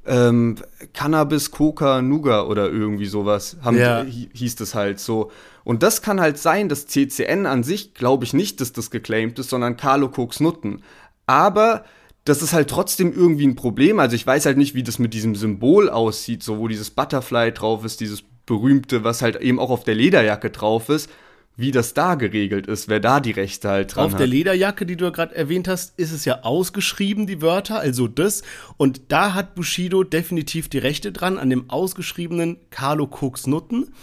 [0.05, 0.55] ähm,
[0.93, 3.57] Cannabis, Coca, Nuga oder irgendwie sowas.
[3.61, 3.99] Haben, Ja.
[4.03, 5.31] hi- hieß das halt so.
[5.63, 9.37] Und das kann halt sein, dass CCN an sich, glaube ich nicht, dass das geclaimed
[9.37, 10.81] ist, sondern Carlo Koks Nutten.
[11.27, 11.85] Aber
[12.23, 13.99] das ist halt trotzdem irgendwie ein Problem.
[13.99, 17.51] Also ich weiß halt nicht, wie das mit diesem Symbol aussieht, so wo dieses Butterfly
[17.51, 21.09] drauf ist, dieses berühmte, was halt eben auch auf der Lederjacke drauf ist,
[21.57, 24.19] wie das da geregelt ist, wer da die Rechte halt dran Auf hat.
[24.19, 28.07] der Lederjacke, die du ja gerade erwähnt hast, ist es ja ausgeschrieben, die Wörter, also
[28.07, 28.43] das.
[28.77, 33.93] Und da hat Bushido definitiv die Rechte dran, an dem ausgeschriebenen Carlo Cooks Nutten.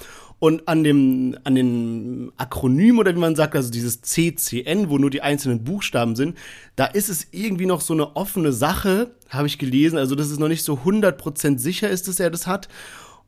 [0.41, 5.11] Und an dem, an den Akronym oder wie man sagt, also dieses CCN, wo nur
[5.11, 6.39] die einzelnen Buchstaben sind,
[6.77, 9.99] da ist es irgendwie noch so eine offene Sache, habe ich gelesen.
[9.99, 12.69] Also, dass es noch nicht so 100% sicher ist, dass er das hat.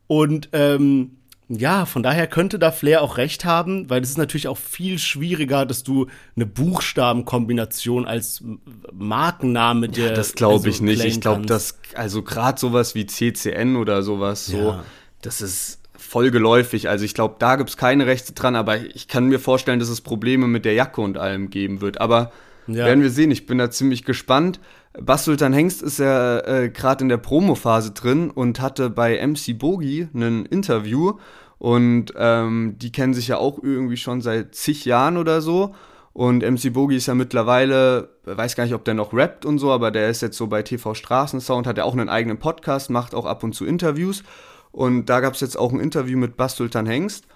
[0.07, 1.16] Und ähm,
[1.49, 5.01] ja, von daher könnte da Flair auch recht haben, weil es ist natürlich auch viel
[5.01, 8.44] schwieriger, dass du eine Buchstabenkombination als
[8.92, 10.07] Markenname dir.
[10.07, 11.01] Ja, das glaube also ich nicht.
[11.01, 14.85] claimen Ich glaube, dass, also gerade sowas wie CCN oder sowas, so, Ja.
[15.23, 15.80] das ist
[16.11, 16.88] voll geläufig.
[16.88, 19.88] Also ich glaube, da gibt es keine Rechte dran, aber ich kann mir vorstellen, dass
[19.88, 22.01] es Probleme mit der Jacke und allem geben wird.
[22.01, 22.33] Aber
[22.66, 22.85] Ja.
[22.87, 23.31] werden wir sehen.
[23.31, 24.59] Ich bin da ziemlich gespannt.
[25.01, 29.57] Bas Sultan Hengst ist ja äh, gerade in der Promophase drin und hatte bei MC
[29.57, 31.12] Bogi ein Interview.
[31.59, 35.77] Und ähm, die kennen sich ja auch irgendwie schon seit zig Jahren oder so.
[36.12, 39.70] Und MC Bogi ist ja mittlerweile, weiß gar nicht, ob der noch rappt und so,
[39.70, 43.14] aber der ist jetzt so bei TV Straßensound, hat ja auch einen eigenen Podcast, macht
[43.14, 44.25] auch ab und zu Interviews.
[44.73, 47.27] Und da gab es jetzt auch ein Interview mit Bas Sultan Hengst.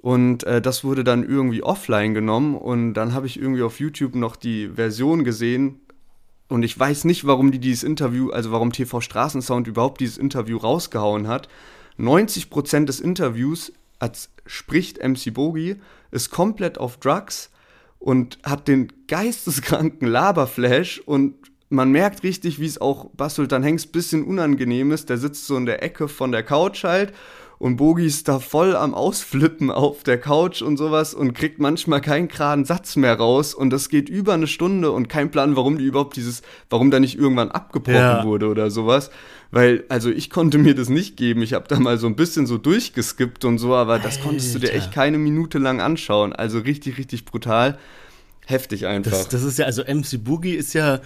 [0.00, 2.56] Und äh, das wurde dann irgendwie offline genommen.
[2.56, 5.80] Und dann habe ich irgendwie auf YouTube noch die Version gesehen.
[6.48, 10.58] Und ich weiß nicht, warum die dieses Interview, also warum TV Straßensound überhaupt dieses Interview
[10.58, 11.48] rausgehauen hat.
[11.98, 15.76] 90% des Interviews, als spricht MC Bogi,
[16.10, 17.50] ist komplett auf Drugs
[17.98, 21.36] und hat den geisteskranken Laberflash und
[21.72, 25.08] man merkt richtig, wie es auch Bas Sultan Hengst bisschen unangenehm ist.
[25.08, 27.12] Der sitzt so in der Ecke von der Couch halt
[27.58, 32.00] und Bogi ist da voll am Ausflippen auf der Couch und sowas und kriegt manchmal
[32.00, 35.78] keinen geraden Satz mehr raus und das geht über eine Stunde und kein Plan, warum
[35.78, 38.24] die überhaupt dieses, warum da nicht irgendwann abgebrochen Ja.
[38.24, 39.10] wurde oder sowas.
[39.52, 41.42] Weil, also ich konnte mir das nicht geben.
[41.42, 44.58] Ich habe da mal so ein bisschen so durchgeskippt und so, aber das konntest du
[44.58, 44.78] dir Alter.
[44.78, 46.32] echt keine Minute lang anschauen.
[46.32, 47.78] Also richtig, richtig brutal.
[48.46, 49.12] Heftig einfach.
[49.12, 51.00] Das, das ist ja, also MC Boogie ist ja,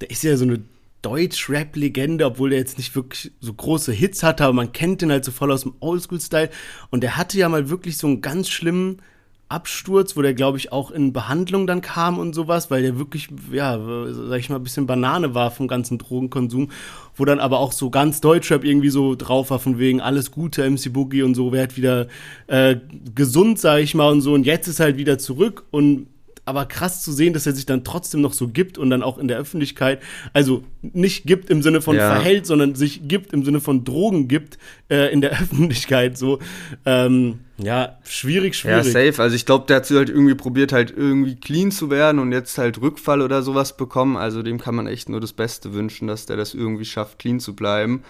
[0.00, 0.60] der ist ja so eine
[1.02, 5.24] Deutsch-Rap-Legende, obwohl der jetzt nicht wirklich so große Hits hatte, aber man kennt den halt
[5.24, 6.50] so voll aus dem Oldschool-Style.
[6.90, 9.00] Und der hatte ja mal wirklich so einen ganz schlimmen
[9.48, 13.28] Absturz, wo der, glaube ich, auch in Behandlung dann kam und sowas, weil der wirklich,
[13.50, 13.78] ja,
[14.10, 16.70] sag ich mal, ein bisschen Banane war vom ganzen Drogenkonsum,
[17.16, 20.68] wo dann aber auch so ganz Deutschrap irgendwie so drauf war, von wegen alles Gute,
[20.68, 22.08] MC Boogie und so, wer hat wieder
[22.46, 22.76] äh,
[23.14, 26.08] gesund, sag ich mal, und so, und jetzt ist halt wieder zurück und
[26.48, 29.18] aber krass zu sehen, dass er sich dann trotzdem noch so gibt und dann auch
[29.18, 30.00] in der Öffentlichkeit,
[30.32, 32.08] also nicht gibt im Sinne von Ja.
[32.14, 34.58] verhält, sondern sich gibt im Sinne von Drogen gibt
[34.90, 36.40] äh, in der Öffentlichkeit so.
[36.84, 38.92] Ähm, ja, schwierig, Ja, schwierig.
[39.12, 39.22] safe.
[39.22, 42.56] Also ich glaube, der hat halt irgendwie probiert, halt irgendwie clean zu werden und jetzt
[42.58, 44.16] halt Rückfall oder sowas bekommen.
[44.16, 47.40] Also dem kann man echt nur das Beste wünschen, dass der das irgendwie schafft, clean
[47.40, 48.02] zu bleiben.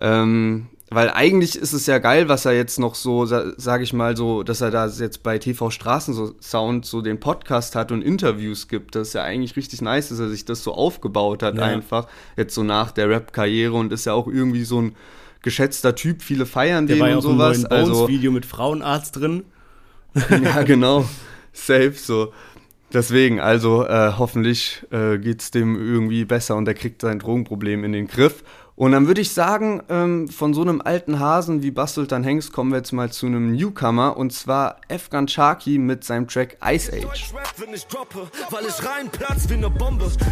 [0.00, 3.92] Ähm, weil eigentlich ist es ja geil, was er jetzt noch so, sa sage ich
[3.92, 8.68] mal so, dass er da jetzt bei TV Straßensound so den Podcast hat und Interviews
[8.68, 8.94] gibt.
[8.94, 11.64] Das ist ja eigentlich richtig nice, dass er sich das so aufgebaut hat Ja.
[11.64, 12.06] einfach.
[12.36, 14.96] Jetzt so nach der Rap-Karriere und ist ja auch irgendwie so ein
[15.42, 16.22] geschätzter Typ.
[16.22, 17.58] Viele feiern Der den war ja und sowas.
[17.62, 19.44] neuen Also Bones-Video mit Frauenarzt drin.
[20.42, 21.04] ja, genau.
[21.52, 22.32] Safe so.
[22.92, 27.92] Deswegen, also äh, hoffentlich äh, geht's dem irgendwie besser und er kriegt sein Drogenproblem in
[27.92, 28.44] den Griff.
[28.74, 32.54] Und dann würde ich sagen, ähm, von so einem alten Hasen wie Bas Sultan Hengst
[32.54, 36.90] kommen wir jetzt mal zu einem Newcomer und zwar Efgan Chaki mit seinem Track Ice
[36.90, 37.34] Age.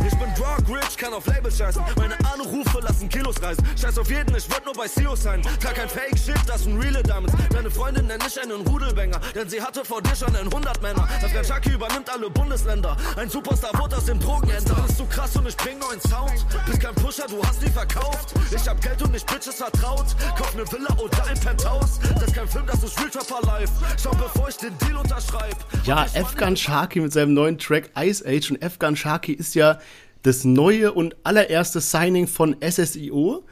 [0.06, 1.82] Ich bin drug rich, kann auf Label scheißen.
[1.96, 3.62] Meine Anrufe lassen Kilos reisen.
[3.78, 5.42] Scheiß auf jeden, ich würd nur bei CEO sein.
[5.60, 7.34] Trag kein Fake Shit, das sind reale Diamonds.
[7.50, 11.06] Deine Freundin nenn ich einen Rudelbänger, denn sie hatte vor dir schon einen 100 Männer.
[11.22, 12.96] Afghan Shaki übernimmt alle Bundesländer.
[13.16, 14.76] Ein Superstar wurde aus dem Drogenhändler.
[14.86, 16.46] Bist du krass und ich bring neuen Sound.
[16.64, 18.29] Bist kein Pusher, du hast nie verkauft.
[18.54, 20.06] Ich hab Geld und ich Bitches vertraut.
[20.36, 21.98] Kauf ne Villa oder ein Penthouse.
[22.14, 23.72] Das ist kein Film, das ist Real Trapper Life.
[24.02, 25.56] Schau, bevor ich den Deal unterschreib.
[25.84, 28.50] Ja, Afghan Sharky mit seinem neuen Track Ice Age.
[28.50, 29.78] Und Afghan Sharky ist ja
[30.22, 33.44] das neue und allererste Signing von SSIO.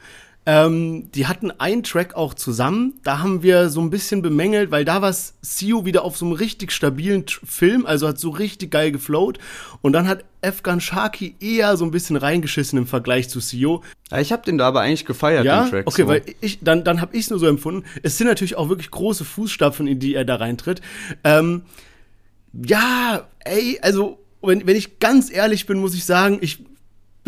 [0.45, 2.95] Ähm, die hatten einen Track auch zusammen.
[3.03, 6.33] Da haben wir so ein bisschen bemängelt, weil da war Sio wieder auf so einem
[6.33, 9.37] richtig stabilen Tr- Film, also hat so richtig geil geflowt.
[9.81, 13.83] Und dann hat Afghan Sharky eher so ein bisschen reingeschissen im Vergleich zu Sio.
[14.09, 15.87] Ja, ich habe den da aber eigentlich gefeiert, Ja, den Track.
[15.87, 16.07] okay, so.
[16.07, 17.83] weil ich, dann, dann habe ich es nur so empfunden.
[18.01, 20.81] Es sind natürlich auch wirklich große Fußstapfen, in die er da reintritt.
[21.23, 21.61] Ähm,
[22.53, 26.63] ja, ey, also, wenn, wenn ich ganz ehrlich bin, muss ich sagen, ich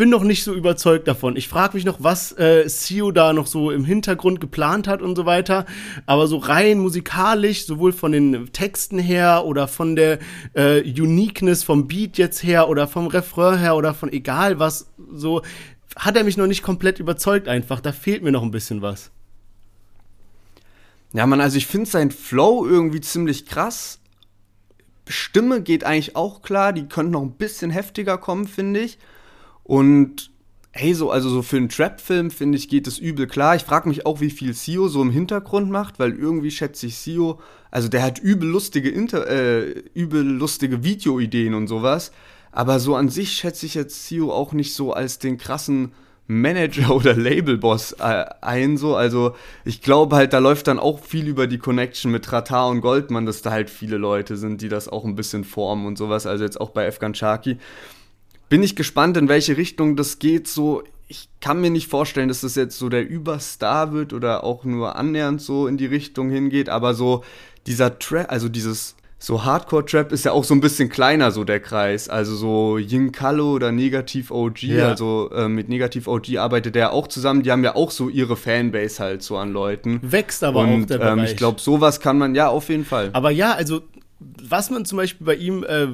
[0.02, 1.36] bin noch nicht so überzeugt davon.
[1.36, 5.14] Ich frage mich noch, was äh, Sio da noch so im Hintergrund geplant hat und
[5.14, 5.64] so weiter.
[6.06, 10.18] Aber so rein musikalisch, sowohl von den Texten her oder von der
[10.54, 15.42] äh, Uniqueness vom Beat jetzt her oder vom Refrain her oder von egal was, so
[15.94, 17.78] hat er mich noch nicht komplett überzeugt einfach.
[17.78, 19.12] Da fehlt mir noch ein bisschen was.
[21.12, 24.00] Ja, man, also ich finde sein Flow irgendwie ziemlich krass.
[25.06, 28.98] Stimme geht eigentlich auch klar, die könnte noch ein bisschen heftiger kommen, finde ich.
[29.64, 30.30] Und
[30.72, 33.54] hey, so, also so für einen Trap-Film, finde ich, geht es übel klar.
[33.54, 36.96] Ich frage mich auch, wie viel Sio so im Hintergrund macht, weil irgendwie schätze ich
[36.96, 42.12] Sio, also der hat übel lustige, Inter äh, übel lustige Videoideen und sowas.
[42.52, 45.92] Aber so an sich schätze ich jetzt Sio auch nicht so als den krassen
[46.26, 48.96] Manager oder Labelboss äh, ein, so.
[48.96, 52.80] Also ich glaube halt, da läuft dann auch viel über die Connection mit Ratar und
[52.80, 56.26] Goldmann, dass da halt viele Leute sind, die das auch ein bisschen formen und sowas.
[56.26, 57.58] Also jetzt auch bei Efgan Chaki.
[58.52, 60.46] Bin ich gespannt, in welche Richtung das geht.
[60.46, 64.64] So, ich kann mir nicht vorstellen, dass das jetzt so der Überstar wird oder auch
[64.64, 67.24] nur annähernd so in die Richtung hingeht, aber so
[67.66, 71.60] dieser Trap, also dieses so Hardcore-Trap ist ja auch so ein bisschen kleiner, so der
[71.60, 72.10] Kreis.
[72.10, 74.88] Also so Ying Kallo oder Negativ OG, ja.
[74.90, 77.42] also äh, mit Negativ OG arbeitet er auch zusammen.
[77.42, 79.98] Die haben ja auch so ihre Fanbase halt so an Leuten.
[80.02, 81.30] Wächst aber Und, auch der ähm, Bereich.
[81.30, 83.08] Ich glaube, sowas kann man, ja, auf jeden Fall.
[83.14, 83.80] Aber ja, also
[84.42, 85.86] was man zum Beispiel bei ihm äh,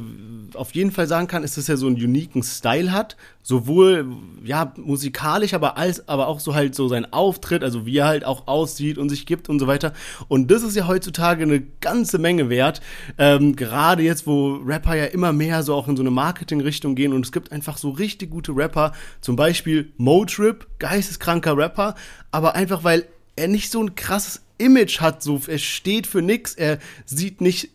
[0.54, 3.16] auf jeden Fall sagen kann, ist, dass er so einen uniken Style hat.
[3.42, 4.06] Sowohl,
[4.44, 8.24] ja, musikalisch, aber als, aber auch so halt so sein Auftritt, also wie er halt
[8.24, 9.92] auch aussieht und sich gibt und so weiter.
[10.28, 12.80] Und das ist ja heutzutage eine ganze Menge wert.
[13.16, 17.12] Ähm, gerade jetzt, wo Rapper ja immer mehr so auch in so eine Marketing-Richtung gehen
[17.12, 18.92] und es gibt einfach so richtig gute Rapper.
[19.20, 21.94] Zum Beispiel Motrip, geisteskranker Rapper,
[22.30, 23.06] aber einfach weil
[23.36, 27.70] er nicht so ein krasses Image hat, so er steht für nix, er sieht nicht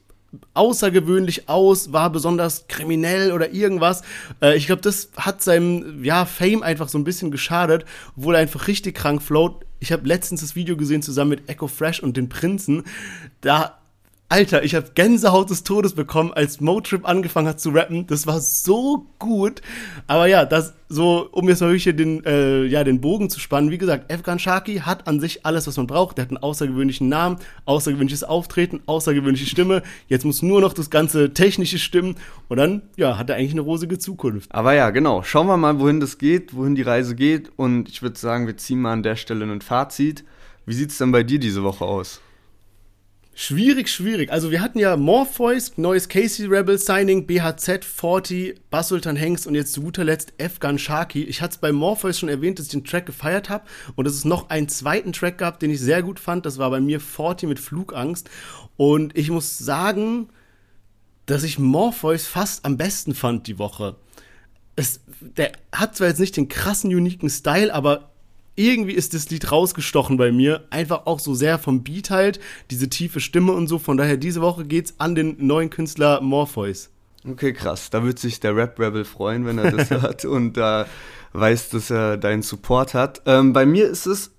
[0.53, 4.01] außergewöhnlich aus, war besonders kriminell oder irgendwas.
[4.41, 7.85] Äh, ich glaube, das hat seinem ja, Fame einfach so ein bisschen geschadet,
[8.17, 9.65] obwohl er einfach richtig krank float.
[9.79, 12.83] Ich habe letztens das Video gesehen zusammen mit Echo Fresh und den Prinzen.
[13.41, 13.79] Da
[14.33, 18.07] Alter, ich habe Gänsehaut des Todes bekommen, als Motrip angefangen hat zu rappen.
[18.07, 19.61] Das war so gut.
[20.07, 23.39] Aber ja, das so, um jetzt mal wirklich hier den, äh, ja, den Bogen zu
[23.39, 23.69] spannen.
[23.69, 26.17] Wie gesagt, Efgan Shaki hat an sich alles, was man braucht.
[26.17, 29.83] Der hat einen außergewöhnlichen Namen, außergewöhnliches Auftreten, außergewöhnliche Stimme.
[30.07, 32.15] Jetzt muss nur noch das ganze technische stimmen.
[32.47, 34.51] Und dann, ja, hat er eigentlich eine rosige Zukunft.
[34.51, 35.21] Aber ja, genau.
[35.21, 37.51] Schauen wir mal, wohin das geht, wohin die Reise geht.
[37.55, 40.23] Und ich würde sagen, wir ziehen mal an der Stelle ein Fazit.
[40.65, 42.19] Wie sieht es denn bei dir diese Woche aus?
[43.35, 44.31] Schwierig, schwierig.
[44.31, 49.73] Also wir hatten ja Morpheus, neues Casey Rebel Signing, BHZ, 40, Basultan Hengst und jetzt
[49.73, 51.23] zu guter Letzt Afghan Sharky.
[51.23, 53.65] Ich hatte es bei Morpheus schon erwähnt, dass ich den Track gefeiert habe
[53.95, 56.45] und dass es noch einen zweiten Track gab, den ich sehr gut fand.
[56.45, 58.29] Das war bei mir 40 mit Flugangst.
[58.77, 60.29] Und ich muss sagen,
[61.25, 63.95] dass ich Morpheus fast am besten fand die Woche.
[64.75, 68.12] Es, der hat zwar jetzt nicht den krassen, uniken Style, aber
[68.55, 70.65] irgendwie ist das Lied rausgestochen bei mir.
[70.69, 72.39] Einfach auch so sehr vom Beat halt,
[72.71, 73.79] diese tiefe Stimme und so.
[73.79, 76.89] Von daher, diese Woche geht's an den neuen Künstler Morpheus.
[77.27, 77.89] Okay, krass.
[77.89, 80.85] Da wird sich der Rap Rebel freuen, wenn er das hört und da äh,
[81.33, 83.21] weiß, dass er deinen Support hat.
[83.25, 84.31] Ähm, bei mir ist es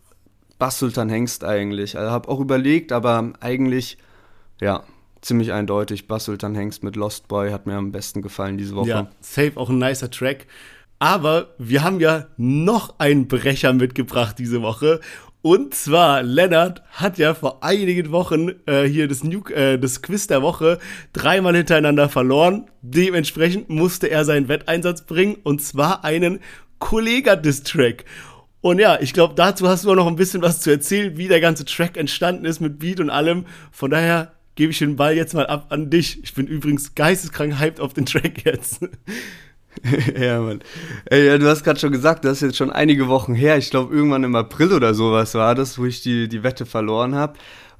[0.59, 1.98] Bass Sultan Hengst eigentlich.
[1.98, 3.98] Also habe auch überlegt, aber eigentlich,
[4.61, 4.85] ja,
[5.20, 6.07] ziemlich eindeutig.
[6.07, 8.88] Bass Sultan Hengst mit Lost Boy hat mir am besten gefallen diese Woche.
[8.88, 10.46] Ja, safe auch ein nicer Track.
[10.98, 15.00] Aber wir haben ja noch einen Brecher mitgebracht diese Woche.
[15.42, 20.26] Und zwar, Lennart hat ja vor einigen Wochen äh, hier das, New, äh, das Quiz
[20.26, 20.78] der Woche
[21.12, 22.70] dreimal hintereinander verloren.
[22.80, 26.40] Dementsprechend musste er seinen Wetteinsatz bringen und zwar einen
[26.78, 28.07] Kollega-Distrack.
[28.62, 31.28] Und ja, ich glaube, dazu hast du auch noch ein bisschen was zu erzählen, wie
[31.28, 33.44] der ganze Track entstanden ist mit Beat und allem.
[33.70, 36.22] Von daher gebe ich den Ball jetzt mal ab an dich.
[36.24, 38.80] Ich bin übrigens geisteskrank hyped auf den Track jetzt.
[40.18, 40.60] ja, Mann.
[41.06, 43.58] Ey, du hast gerade schon gesagt, das ist jetzt schon einige Wochen her.
[43.58, 47.14] Ich glaube, irgendwann im April oder sowas war das, wo ich die, die Wette verloren
[47.14, 47.34] habe.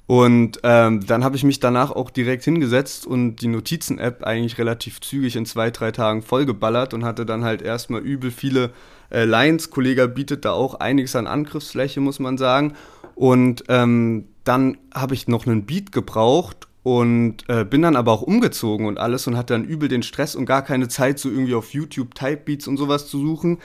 [0.07, 5.01] Und ähm, dann habe ich mich danach auch direkt hingesetzt und die Notizen-App eigentlich relativ
[5.01, 8.71] zügig in zwei, drei Tagen vollgeballert und hatte dann halt erstmal übel viele
[9.11, 9.71] äh, Lines.
[9.71, 12.75] Kollege bietet da auch einiges an Angriffsfläche, muss man sagen.
[13.15, 18.21] Und ähm, dann habe ich noch einen Beat gebraucht und äh, bin dann aber auch
[18.21, 21.55] umgezogen und alles und hatte dann übel den Stress und gar keine Zeit, so irgendwie
[21.55, 23.59] auf YouTube Typebeats und sowas zu suchen.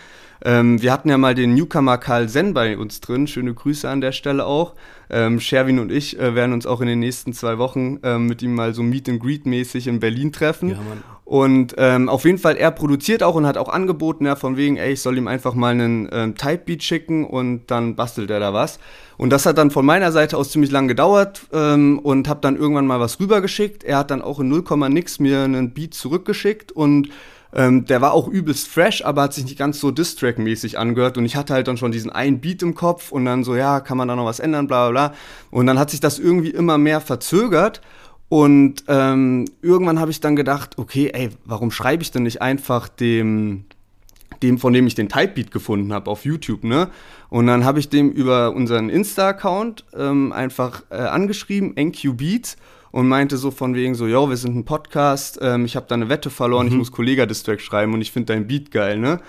[0.43, 3.27] Ähm, wir hatten ja mal den Newcomer Karl Zen bei uns drin.
[3.27, 4.75] Schöne Grüße an der Stelle auch.
[5.09, 8.41] Ähm, Sherwin und ich äh, werden uns auch in den nächsten zwei Wochen ähm, mit
[8.41, 10.69] ihm mal so Meet and Greet mäßig in Berlin treffen.
[10.69, 11.03] Ja, Mann.
[11.29, 14.77] Und ähm, auf jeden Fall, er produziert auch und hat auch angeboten, ja, von wegen,
[14.77, 18.51] ey, ich soll ihm einfach mal einen ähm, Typebeat schicken und dann bastelt er da
[18.51, 18.79] was.
[19.15, 22.55] Und das hat dann von meiner Seite aus ziemlich lang gedauert ähm, und habe dann
[22.55, 23.83] irgendwann mal was rübergeschickt.
[23.83, 27.09] Er hat dann auch in 0, nix mir einen Beat zurückgeschickt und
[27.53, 31.17] ähm, der war auch übelst fresh, aber hat sich nicht ganz so Distrack-mäßig angehört.
[31.17, 33.79] Und ich hatte halt dann schon diesen einen Beat im Kopf und dann so, ja,
[33.79, 35.17] kann man da noch was ändern, bla bla bla.
[35.49, 37.81] Und dann hat sich das irgendwie immer mehr verzögert.
[38.29, 42.87] Und ähm, irgendwann habe ich dann gedacht, okay, ey, warum schreibe ich denn nicht einfach
[42.87, 43.65] dem,
[44.43, 46.89] dem, von dem ich den Typebeat gefunden habe auf YouTube, ne?
[47.29, 52.57] Und dann habe ich dem über unseren Insta-Account ähm, einfach äh, angeschrieben, NQ Beats,
[52.91, 55.95] und meinte so von wegen so, yo, wir sind ein Podcast, ähm, ich habe da
[55.95, 56.71] eine Wette verloren, mhm.
[56.71, 59.19] ich muss Kollega-Distrack schreiben und ich finde dein Beat geil, ne?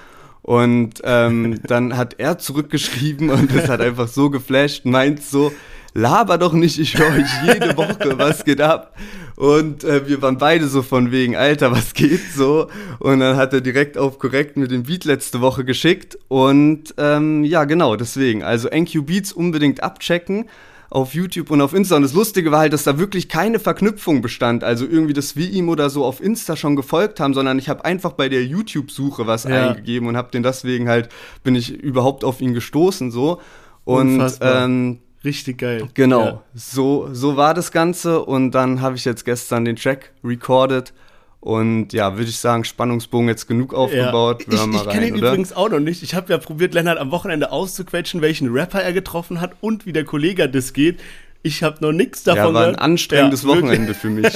[0.43, 5.53] Und ähm, dann hat er zurückgeschrieben und das hat einfach so geflasht, meint so,
[5.95, 8.95] laber doch nicht, ich höre euch jede Woche, was geht ab?
[9.37, 12.69] Und äh, wir waren beide so von wegen, Alter, was geht so?
[12.99, 16.19] Und dann hat er direkt auf korrekt mit dem Beat letzte Woche geschickt.
[16.29, 18.43] Und ähm, ja, genau, deswegen.
[18.43, 20.45] Also NQ Beats unbedingt abchecken
[20.91, 21.97] auf YouTube und auf Insta.
[21.97, 24.65] Und das Lustige war halt, dass da wirklich keine Verknüpfung bestand.
[24.65, 27.85] Also irgendwie, dass wir ihm oder so auf Insta schon gefolgt haben, sondern ich habe
[27.85, 29.69] einfach bei der YouTube-Suche was ja.
[29.69, 31.09] eingegeben und habe den deswegen halt,
[31.45, 33.41] bin ich überhaupt auf ihn gestoßen so.
[33.85, 35.87] Und ähm, Richtig geil.
[35.95, 36.43] Genau, ja.
[36.55, 38.25] so, so war das Ganze.
[38.25, 40.93] Und dann habe ich jetzt gestern den Track recorded
[41.41, 44.45] und ja, würde ich sagen, Spannungsbogen jetzt genug aufgebaut.
[44.47, 44.67] Ja.
[44.67, 45.29] Ich, ich kenne ihn oder?
[45.29, 46.03] übrigens auch noch nicht.
[46.03, 49.93] Ich habe ja probiert, Lennart am Wochenende auszuquetschen, welchen Rapper er getroffen hat und wie
[49.93, 51.01] der Kollege das geht.
[51.43, 54.31] Ich habe noch nichts davon Ja, war ein anstrengendes ja, Wochenende für mich.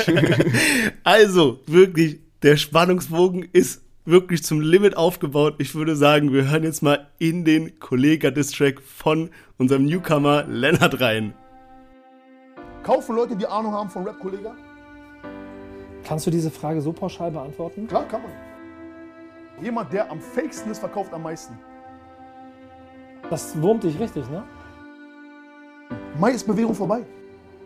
[1.05, 5.57] also, wirklich, der Spannungsbogen ist wirklich zum Limit aufgebaut.
[5.59, 9.28] Ich würde sagen, wir hören jetzt mal in den Kollega-Distrack von
[9.59, 11.34] unserem Newcomer Lennart rein.
[12.82, 14.55] Kaufen Leute, die Ahnung haben von Rap-Kollega?
[16.05, 17.86] Kannst du diese Frage so pauschal beantworten?
[17.86, 19.64] Klar, kann man.
[19.64, 21.59] Jemand, der am fakesten ist, verkauft am meisten.
[23.30, 24.42] Das wurmt dich richtig, ne?
[26.18, 27.05] Mai ist Bewährung vorbei.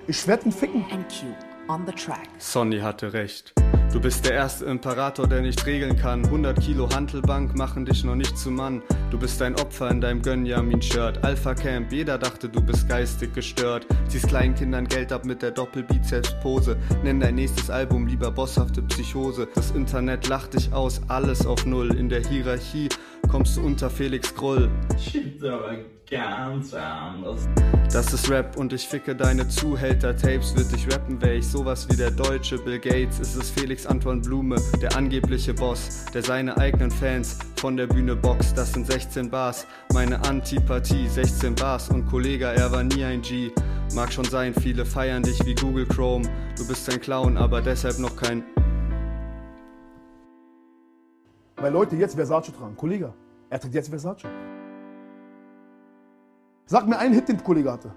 [0.06, 0.82] Ich werde ihn ficken.
[0.82, 1.24] NQ
[1.68, 2.28] on the track.
[2.38, 3.52] Sonny hatte recht.
[3.90, 6.22] Du bist der erste Imperator, der nicht regeln kann.
[6.22, 8.82] 100 Kilo Hantelbank machen dich noch nicht zu Mann.
[9.10, 11.24] Du bist ein Opfer in deinem Gönjamin-Shirt.
[11.24, 13.86] Alpha Camp, jeder dachte, du bist geistig gestört.
[14.08, 16.76] Ziehst Kleinkindern Geld ab mit der Doppelbizeps-Pose.
[17.02, 19.48] Nenn dein nächstes Album lieber bosshafte Psychose.
[19.54, 21.96] Das Internet lacht dich aus, alles auf Null.
[21.96, 22.90] In der Hierarchie
[23.28, 24.70] kommst du unter Felix Groll.
[24.98, 25.76] Shit, aber
[26.10, 27.48] ganz anders.
[27.92, 30.56] Das ist Rap und ich ficke deine Zuhälter-Tapes.
[30.56, 33.20] Wird dich rappen, wär ich sowas wie der deutsche Bill Gates.
[33.20, 38.16] Es ist Felix Anton Blume, der angebliche Boss, der seine eigenen Fans von der Bühne
[38.16, 38.56] boxt.
[38.56, 43.50] Das sind 16 Bars, meine Antipathie, 16 Bars und Kollege, er war nie ein G.
[43.94, 46.28] Mag schon sein, viele feiern dich wie Google Chrome.
[46.56, 48.44] Du bist ein Clown, aber deshalb noch kein.
[51.60, 52.76] Weil Leute jetzt Versace tragen.
[52.76, 53.12] Kollege,
[53.50, 54.28] er trägt jetzt Versace.
[56.66, 57.92] Sag mir einen Hit, den der Kollege hatte.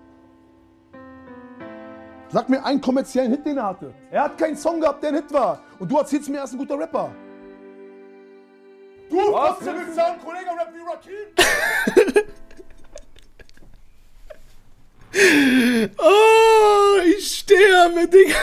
[2.29, 3.93] Sag mir einen kommerziellen Hit, den er hatte.
[4.09, 5.59] Er hat keinen Song gehabt, der ein Hit war.
[5.77, 7.11] Und du erzählst mir, er ist ein guter Rapper.
[9.09, 11.13] Du Was willst sagen, Kollege Rap wie Rakim?
[15.97, 18.37] oh, ich sterbe, Digga.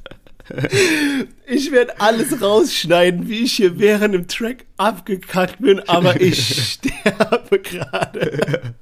[1.45, 7.59] Ich werde alles rausschneiden, wie ich hier während dem Track abgekackt bin, aber ich sterbe
[7.59, 8.75] gerade.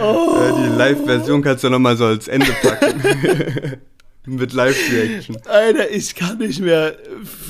[0.00, 0.36] Oh.
[0.58, 3.80] Die Live-Version kannst du nochmal so als Ende packen.
[4.26, 5.36] Mit Live-Reaction.
[5.46, 6.96] Alter, ich kann nicht mehr.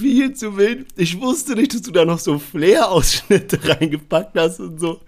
[0.00, 0.86] Viel zu wild.
[0.96, 5.00] Ich wusste nicht, dass du da noch so Flair-Ausschnitte reingepackt hast und so.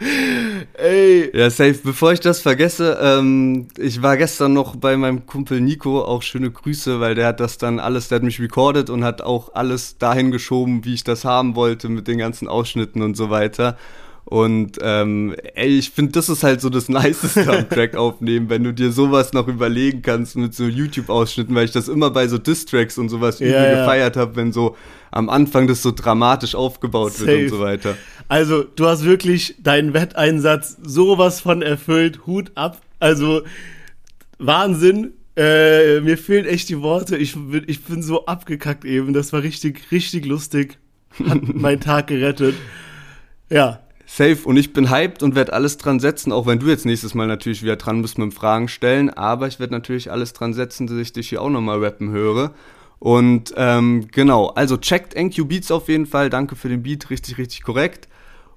[0.75, 1.31] Ey.
[1.37, 1.81] Ja, safe.
[1.83, 6.03] Bevor ich das vergesse, ähm, ich war gestern noch bei meinem Kumpel Nico.
[6.05, 9.23] Auch schöne Grüße, weil der hat das dann alles, der hat mich recorded und hat
[9.23, 13.29] auch alles dahin geschoben, wie ich das haben wollte, mit den ganzen Ausschnitten und so
[13.31, 13.77] weiter.
[14.29, 18.65] Und ähm, ey, ich finde, das ist halt so das Niceste am Track aufnehmen, wenn
[18.65, 22.37] du dir sowas noch überlegen kannst mit so YouTube-Ausschnitten, weil ich das immer bei so
[22.37, 23.81] Distracks und sowas ja, ja.
[23.81, 24.77] gefeiert habe, wenn so
[25.13, 27.27] am Anfang das so dramatisch aufgebaut Safe.
[27.27, 27.97] wird und so weiter.
[28.27, 32.27] Also, du hast wirklich deinen Wetteinsatz sowas von erfüllt.
[32.27, 32.83] Hut ab.
[32.99, 33.43] Also,
[34.39, 35.13] Wahnsinn.
[35.37, 37.17] Äh, mir fehlen echt die Worte.
[37.17, 39.13] Ich, ich bin so abgekackt eben.
[39.13, 40.79] Das war richtig, richtig lustig.
[41.29, 42.57] Hat meinen Tag gerettet.
[43.49, 46.87] Ja, Safe und ich bin hyped und werde alles dran setzen, auch wenn du jetzt
[46.87, 50.55] nächstes Mal natürlich wieder dran bist mit Fragen stellen, aber ich werde natürlich alles dran
[50.55, 52.53] setzen, dass ich dich hier auch nochmal rappen höre.
[52.99, 57.37] Und ähm, genau, also checkt NQ Beats auf jeden Fall, danke für den Beat, richtig,
[57.37, 58.09] richtig korrekt.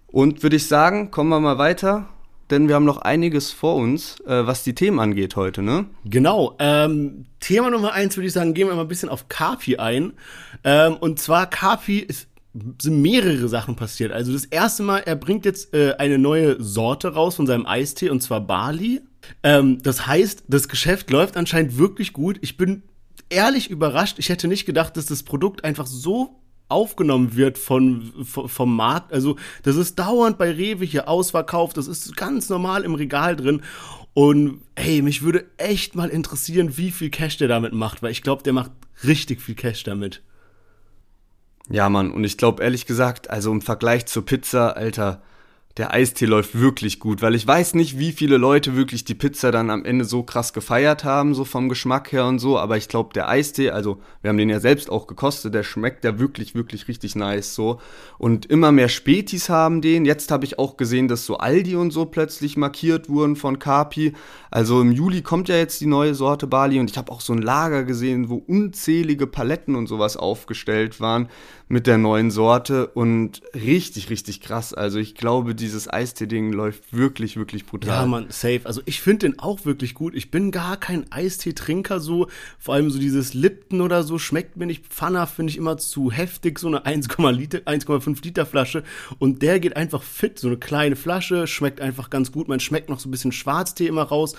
[0.08, 2.08] Und würde ich sagen, kommen wir mal weiter,
[2.50, 5.86] denn wir haben noch einiges vor uns, äh, was die Themen angeht heute, ne?
[6.06, 9.78] Genau, ähm, Thema Nummer eins würde ich sagen, gehen wir mal ein bisschen auf Kapi
[9.78, 10.14] ein.
[10.64, 12.28] Ähm, und zwar Kapi ist
[12.82, 14.12] sind mehrere Sachen passiert.
[14.12, 18.10] Also das erste Mal, er bringt jetzt äh, eine neue Sorte raus von seinem Eistee
[18.10, 19.02] und zwar Bali.
[19.44, 22.38] Ähm, das heißt, das Geschäft läuft anscheinend wirklich gut.
[22.42, 22.84] Ich bin
[23.30, 24.18] ehrlich überrascht.
[24.18, 26.40] Ich hätte nicht gedacht, dass das Produkt einfach so
[26.70, 29.12] aufgenommen wird von, vom Markt.
[29.12, 31.78] Also das ist dauernd bei Rewe hier ausverkauft.
[31.78, 33.62] Das ist ganz normal im Regal drin.
[34.14, 38.22] Und hey, mich würde echt mal interessieren, wie viel Cash der damit macht, weil ich
[38.22, 38.72] glaube, der macht
[39.04, 40.22] richtig viel Cash damit.
[41.72, 45.22] Ja, Mann, und ich glaube ehrlich gesagt, also im Vergleich zur Pizza, Alter,
[45.78, 49.50] der Eistee läuft wirklich gut, weil ich weiß nicht, wie viele Leute wirklich die Pizza
[49.50, 52.90] dann am Ende so krass gefeiert haben, so vom Geschmack her und so, aber ich
[52.90, 56.54] glaube, der Eistee, also wir haben den ja selbst auch gekostet, der schmeckt ja wirklich,
[56.54, 57.80] wirklich richtig nice so.
[58.18, 60.04] Und immer mehr Spätis haben den.
[60.04, 64.12] Jetzt habe ich auch gesehen, dass so Aldi und so plötzlich markiert wurden von Capi.
[64.52, 67.32] Also im Juli kommt ja jetzt die neue Sorte Bali und ich habe auch so
[67.32, 71.30] ein Lager gesehen, wo unzählige Paletten und sowas aufgestellt waren
[71.72, 74.74] mit der neuen Sorte und richtig, richtig krass.
[74.74, 77.90] Also ich glaube, dieses Eistee-Ding läuft wirklich, wirklich brutal.
[77.90, 78.62] Ja, man, safe.
[78.64, 80.16] Also ich finde den auch wirklich gut.
[80.16, 82.28] Ich bin gar kein Eistee-Trinker so.
[82.58, 84.88] Vor allem so dieses Lipton oder so schmeckt mir nicht.
[84.88, 86.58] Pfanner finde ich immer zu heftig.
[86.58, 88.84] So eine 1,5 Liter Flasche.
[89.20, 90.40] Und der geht einfach fit.
[90.40, 92.48] So eine kleine Flasche, schmeckt einfach ganz gut.
[92.48, 94.36] Man schmeckt noch so ein bisschen Schwarztee immer raus.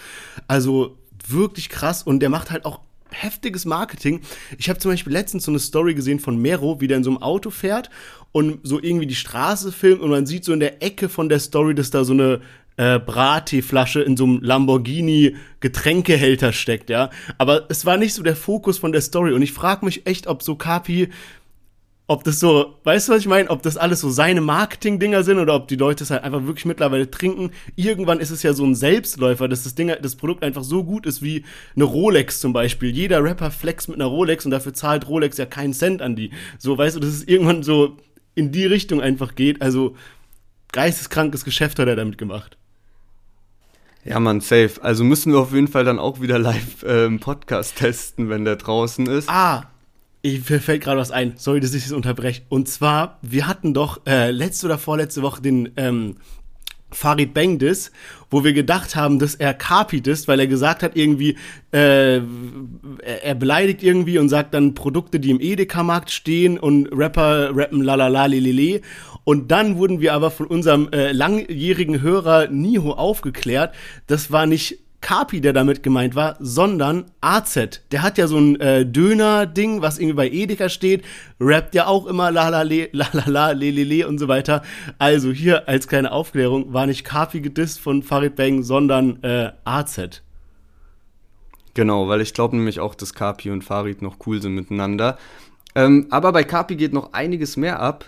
[0.48, 2.02] Also wirklich krass.
[2.02, 2.80] Und der macht halt auch
[3.12, 4.20] heftiges Marketing.
[4.58, 7.10] Ich habe zum Beispiel letztens so eine Story gesehen von Mero, wie der in so
[7.10, 7.90] einem Auto fährt
[8.32, 11.38] und so irgendwie die Straße filmt und man sieht so in der Ecke von der
[11.38, 12.40] Story, dass da so eine
[12.76, 17.10] äh, Brattee-Flasche in so einem Lamborghini Getränkehälter steckt, ja.
[17.36, 20.26] Aber es war nicht so der Fokus von der Story und ich frage mich echt,
[20.26, 21.10] ob so Kapi
[22.10, 23.48] ob das so, weißt du, was ich meine?
[23.50, 26.64] Ob das alles so seine Marketing-Dinger sind oder ob die Leute es halt einfach wirklich
[26.64, 27.52] mittlerweile trinken.
[27.76, 31.06] Irgendwann ist es ja so ein Selbstläufer, dass das Ding, das Produkt einfach so gut
[31.06, 31.44] ist wie
[31.76, 32.90] eine Rolex zum Beispiel.
[32.90, 36.32] Jeder Rapper flex mit einer Rolex und dafür zahlt Rolex ja keinen Cent an die.
[36.58, 37.96] So, weißt du, dass es irgendwann so
[38.34, 39.62] in die Richtung einfach geht.
[39.62, 39.94] Also,
[40.72, 42.58] geisteskrankes Geschäft hat er damit gemacht.
[44.04, 44.82] Ja, man, safe.
[44.82, 48.44] Also müssen wir auf jeden Fall dann auch wieder live äh, im Podcast testen, wenn
[48.44, 49.28] der draußen ist.
[49.28, 49.69] Ah,
[50.22, 51.34] ich, fällt gerade was ein.
[51.36, 52.42] Sorry, dass ich das unterbreche.
[52.48, 56.16] Und zwar, wir hatten doch äh, letzte oder vorletzte Woche den ähm,
[56.92, 57.92] Farid Bengdis,
[58.30, 61.36] wo wir gedacht haben, dass er Kapit ist, weil er gesagt hat, irgendwie,
[61.72, 62.20] äh,
[63.02, 68.26] er beleidigt irgendwie und sagt dann Produkte, die im Edeka-Markt stehen und Rapper rappen lalala
[68.26, 68.80] lelele.
[69.24, 73.74] Und dann wurden wir aber von unserem äh, langjährigen Hörer Niho aufgeklärt,
[74.06, 77.80] das war nicht Kapi, der damit gemeint war, sondern AZ.
[77.90, 81.04] Der hat ja so ein äh, Döner-Ding, was irgendwie bei Edeka steht,
[81.40, 84.62] rappt ja auch immer la la le, la la la, le und so weiter.
[84.98, 90.22] Also hier als kleine Aufklärung war nicht Kapi gedisst von Farid Bang, sondern äh, AZ.
[91.74, 95.18] Genau, weil ich glaube nämlich auch, dass Kapi und Farid noch cool sind miteinander.
[95.74, 98.04] Ähm, aber bei Kapi geht noch einiges mehr ab.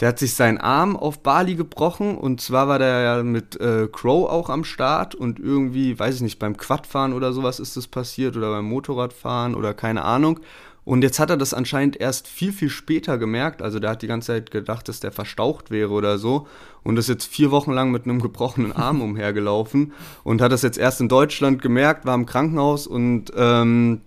[0.00, 3.88] Der hat sich seinen Arm auf Bali gebrochen und zwar war der ja mit äh,
[3.90, 7.86] Crow auch am Start und irgendwie, weiß ich nicht, beim Quadfahren oder sowas ist das
[7.86, 10.40] passiert oder beim Motorradfahren oder keine Ahnung.
[10.84, 13.62] Und jetzt hat er das anscheinend erst viel, viel später gemerkt.
[13.62, 16.48] Also der hat die ganze Zeit gedacht, dass der verstaucht wäre oder so.
[16.82, 19.92] Und ist jetzt vier Wochen lang mit einem gebrochenen Arm umhergelaufen
[20.24, 24.00] und hat das jetzt erst in Deutschland gemerkt, war im Krankenhaus und ähm,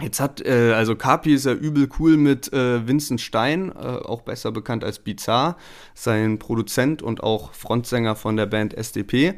[0.00, 4.22] Jetzt hat, äh, also Kapi ist ja übel cool mit äh, Vincent Stein, äh, auch
[4.22, 5.56] besser bekannt als Bizarre,
[5.94, 9.34] sein Produzent und auch Frontsänger von der Band SDP.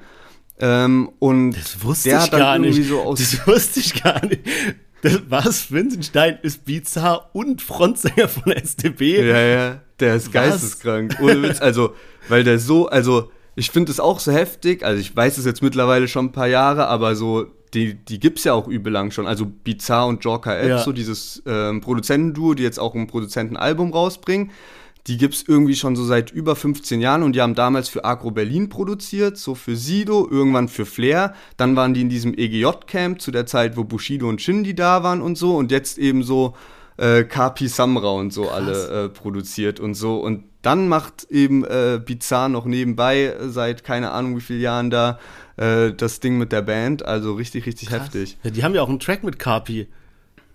[0.60, 2.88] Ähm, und das wusste der ich gar nicht.
[2.88, 4.42] So das wusste ich gar nicht.
[5.02, 5.72] Das, was?
[5.72, 9.26] Vincent Stein ist Bizarre und Frontsänger von SDP?
[9.28, 10.32] Ja, ja, der ist was?
[10.32, 11.18] geisteskrank.
[11.20, 11.60] Ohne Witz.
[11.60, 11.94] Also,
[12.28, 14.84] weil der so, also ich finde es auch so heftig.
[14.84, 18.38] Also ich weiß es jetzt mittlerweile schon ein paar Jahre, aber so die, die gibt
[18.38, 19.26] es ja auch übel lang schon.
[19.26, 20.78] Also Bizarre und Joker F, ja.
[20.78, 24.50] so dieses ähm, Produzentenduo, die jetzt auch ein Produzentenalbum rausbringen.
[25.06, 28.06] Die gibt es irgendwie schon so seit über 15 Jahren und die haben damals für
[28.06, 31.34] Agro Berlin produziert, so für Sido, irgendwann für Flair.
[31.58, 35.20] Dann waren die in diesem EGJ-Camp zu der Zeit, wo Bushido und Shindy da waren
[35.20, 36.54] und so und jetzt eben so
[36.96, 38.54] äh, KP Samra und so Krass.
[38.54, 40.18] alle äh, produziert und so.
[40.18, 45.18] Und dann macht eben äh, Bizarre noch nebenbei seit keine Ahnung wie vielen Jahren da
[45.56, 47.04] äh, das Ding mit der Band.
[47.04, 48.02] Also richtig, richtig Krass.
[48.02, 48.38] heftig.
[48.42, 49.88] Ja, die haben ja auch einen Track mit Kapi.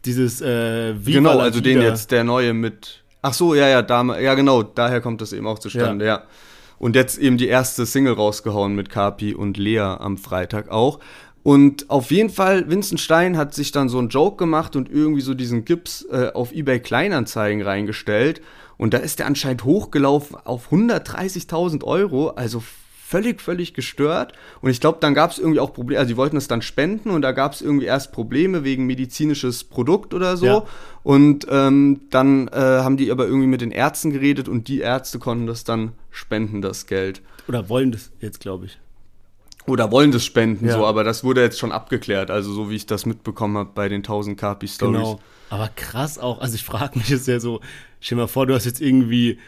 [0.05, 3.03] Dieses äh, Viva Genau, also den jetzt, der neue mit.
[3.21, 6.17] Ach so, ja, ja, da, ja, genau, daher kommt das eben auch zustande, ja.
[6.19, 6.23] ja.
[6.77, 10.99] Und jetzt eben die erste Single rausgehauen mit Kapi und Lea am Freitag auch.
[11.43, 15.21] Und auf jeden Fall, Vincent Stein hat sich dann so einen Joke gemacht und irgendwie
[15.21, 18.41] so diesen Gips äh, auf eBay Kleinanzeigen reingestellt.
[18.77, 22.63] Und da ist der anscheinend hochgelaufen auf 130.000 Euro, also
[23.09, 24.33] völlig, völlig gestört.
[24.61, 27.09] Und ich glaube, dann gab es irgendwie auch Probleme, also die wollten es dann spenden
[27.09, 30.45] und da gab es irgendwie erst Probleme wegen medizinisches Produkt oder so.
[30.45, 30.65] Ja.
[31.01, 35.17] Und ähm, dann äh, haben die aber irgendwie mit den Ärzten geredet und die Ärzte
[35.17, 37.21] konnten das dann spenden, das Geld.
[37.47, 38.79] Oder wollen das jetzt, glaube ich.
[39.69, 40.73] Oder wollen das spenden, ja.
[40.73, 43.89] so, aber das wurde jetzt schon abgeklärt, also so wie ich das mitbekommen habe bei
[43.89, 44.97] den 1000 Kapi-Stories.
[44.97, 45.19] Genau.
[45.49, 47.61] Aber krass auch, also ich frage mich jetzt ja so,
[47.99, 49.39] stell dir mal vor, du hast jetzt irgendwie,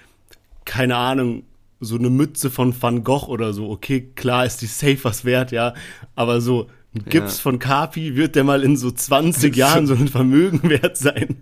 [0.65, 1.43] keine Ahnung,
[1.80, 5.51] so eine Mütze von Van Gogh oder so, okay, klar ist die safe was wert,
[5.51, 5.74] ja,
[6.15, 7.43] aber so ein Gips ja.
[7.43, 11.38] von Kapi wird der mal in so 20 Jahren so ein Vermögen wert sein.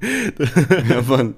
[0.89, 1.35] ja, Mann.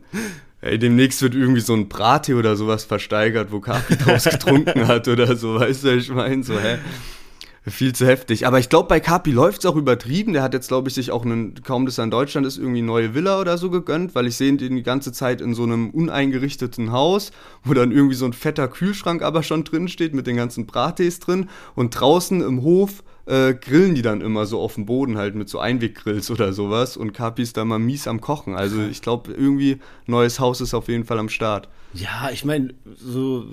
[0.60, 5.08] Ey, demnächst wird irgendwie so ein Brattee oder sowas versteigert, wo Kapi draus getrunken hat
[5.08, 6.78] oder so, weißt du, ich meine, so, hä?
[7.68, 8.48] Viel zu heftig.
[8.48, 10.34] Aber ich glaube, bei Kapi läuft es auch übertrieben.
[10.34, 12.80] Der hat jetzt, glaube ich, sich auch einen, kaum dass er in Deutschland ist, irgendwie
[12.80, 15.62] eine neue Villa oder so gegönnt, weil ich sehe ihn die ganze Zeit in so
[15.62, 17.32] einem uneingerichteten Haus,
[17.64, 21.20] wo dann irgendwie so ein fetter Kühlschrank aber schon drin steht mit den ganzen Bratees
[21.20, 21.50] drin.
[21.76, 25.48] Und draußen im Hof äh, grillen die dann immer so auf dem Boden halt mit
[25.48, 26.98] so Einweggrills oder sowas.
[26.98, 28.56] Und Kapi ist da mal mies am Kochen.
[28.56, 31.70] Also ich glaube, irgendwie neues Haus ist auf jeden Fall am Start.
[31.94, 33.46] Ja, ich meine, so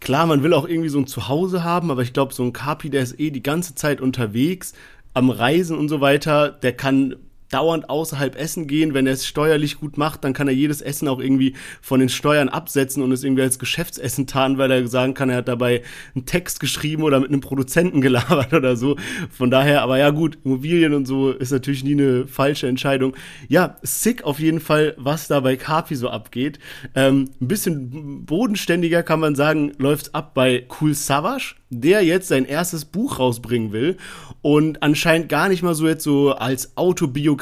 [0.00, 2.90] klar, man will auch irgendwie so ein Zuhause haben, aber ich glaube, so ein Kapi,
[2.90, 4.72] der ist eh die ganze Zeit unterwegs,
[5.14, 7.16] am Reisen und so weiter, der kann
[7.50, 8.94] dauernd außerhalb essen gehen.
[8.94, 12.08] Wenn er es steuerlich gut macht, dann kann er jedes Essen auch irgendwie von den
[12.08, 15.82] Steuern absetzen und es irgendwie als Geschäftsessen tarnen, weil er sagen kann, er hat dabei
[16.14, 18.96] einen Text geschrieben oder mit einem Produzenten gelabert oder so.
[19.30, 23.16] Von daher, aber ja gut, Immobilien und so ist natürlich nie eine falsche Entscheidung.
[23.48, 26.58] Ja, sick auf jeden Fall, was da bei Kapi so abgeht.
[26.94, 32.44] Ähm, ein bisschen bodenständiger kann man sagen, läuft's ab bei Cool Savage der jetzt sein
[32.44, 33.96] erstes Buch rausbringen will
[34.42, 37.39] und anscheinend gar nicht mal so jetzt so als Autobiografie,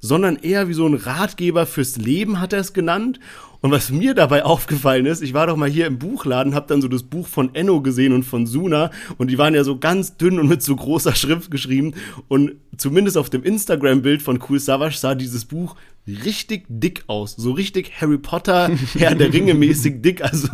[0.00, 3.20] sondern eher wie so ein Ratgeber fürs Leben hat er es genannt.
[3.60, 6.82] Und was mir dabei aufgefallen ist, ich war doch mal hier im Buchladen, hab dann
[6.82, 10.18] so das Buch von Enno gesehen und von Suna und die waren ja so ganz
[10.18, 11.94] dünn und mit so großer Schrift geschrieben
[12.28, 15.76] und zumindest auf dem Instagram-Bild von Cool Savage sah dieses Buch
[16.06, 17.34] richtig dick aus.
[17.36, 20.48] So richtig Harry Potter, Herr der Ringe mäßig dick, also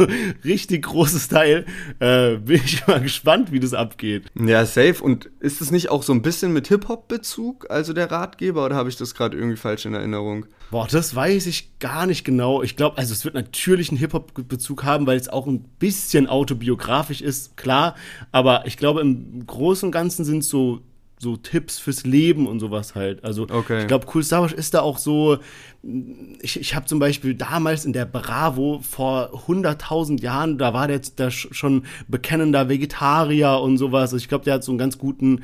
[0.44, 1.66] richtig großes Teil.
[1.98, 4.26] Äh, bin ich mal gespannt, wie das abgeht.
[4.34, 5.02] Ja, safe.
[5.02, 8.88] Und ist es nicht auch so ein bisschen mit Hip-Hop-Bezug, also der Ratgeber, oder habe
[8.88, 10.46] ich das gerade irgendwie falsch in Erinnerung?
[10.70, 12.62] Boah, das weiß ich gar nicht genau.
[12.62, 17.22] Ich glaube, also es wird natürlich einen Hip-Hop-Bezug haben, weil es auch ein bisschen autobiografisch
[17.22, 17.96] ist, klar.
[18.30, 20.80] Aber ich glaube, im Großen und Ganzen sind es so
[21.22, 23.22] so Tipps fürs Leben und sowas halt.
[23.24, 23.82] Also Okay.
[23.82, 25.38] ich glaube, Cool Star Wars ist da auch so.
[26.40, 31.00] Ich, ich habe zum Beispiel damals in der Bravo vor 100.000 Jahren, da war der
[31.02, 34.12] sch- schon bekennender Vegetarier und sowas.
[34.12, 35.42] Also ich glaube, der hat so einen ganz guten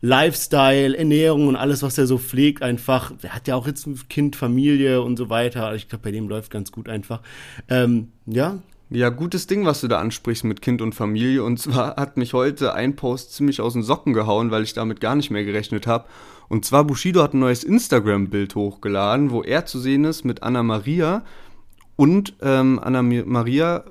[0.00, 3.12] Lifestyle, Ernährung und alles, was er so pflegt, einfach.
[3.22, 5.74] Der hat ja auch jetzt ein Kind, Familie und so weiter.
[5.74, 7.20] Ich glaube, bei dem läuft ganz gut einfach.
[7.68, 8.58] Ähm, ja,
[8.90, 11.44] Ja, gutes Ding, was du da ansprichst mit Kind und Familie.
[11.44, 15.00] Und zwar hat mich heute ein Post ziemlich aus den Socken gehauen, weil ich damit
[15.00, 16.06] gar nicht mehr gerechnet habe.
[16.48, 20.62] Und zwar Bushido hat ein neues Instagram-Bild hochgeladen, wo er zu sehen ist mit Anna
[20.62, 21.22] Maria.
[21.96, 23.84] Und ähm, Anna Maria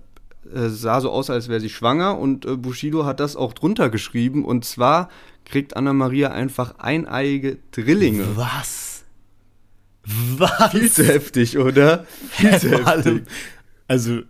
[0.51, 2.17] äh, sah so aus, als wäre sie schwanger.
[2.17, 4.43] Und äh, Bushido hat das auch drunter geschrieben.
[4.43, 5.09] Und zwar
[5.45, 8.25] kriegt Anna Maria einfach eineiige Drillinge.
[8.35, 9.03] was?
[10.37, 10.71] Was?
[10.71, 12.05] Viel zu heftig, oder?
[12.31, 13.23] Viel zu heftig.
[13.87, 14.21] Also,